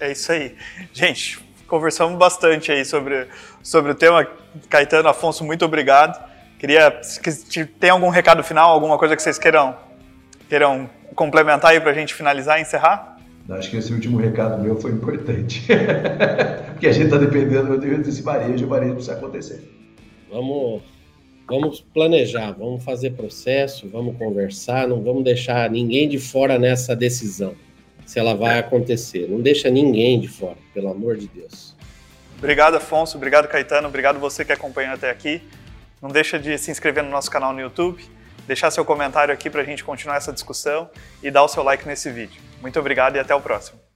[0.00, 0.54] É isso aí.
[0.92, 3.26] Gente, conversamos bastante aí sobre,
[3.62, 4.26] sobre o tema.
[4.68, 6.18] Caetano, Afonso, muito obrigado.
[6.58, 9.76] Queria, se tem algum recado final, alguma coisa que vocês queiram,
[10.48, 13.16] queiram complementar aí para a gente finalizar e encerrar?
[13.50, 15.66] Acho que esse último recado meu foi importante.
[16.72, 19.62] Porque a gente está dependendo desse varejo, o varejo precisa acontecer.
[20.30, 20.82] Vamos,
[21.48, 27.54] vamos planejar, vamos fazer processo, vamos conversar, não vamos deixar ninguém de fora nessa decisão
[28.08, 29.28] se ela vai acontecer.
[29.28, 31.76] Não deixa ninguém de fora, pelo amor de Deus.
[32.38, 33.18] Obrigado, Afonso.
[33.18, 33.86] Obrigado, Caetano.
[33.86, 35.42] Obrigado você que acompanhou até aqui.
[36.00, 38.02] Não deixa de se inscrever no nosso canal no YouTube,
[38.46, 40.88] deixar seu comentário aqui para a gente continuar essa discussão
[41.22, 42.40] e dar o seu like nesse vídeo.
[42.62, 43.87] Muito obrigado e até o próximo.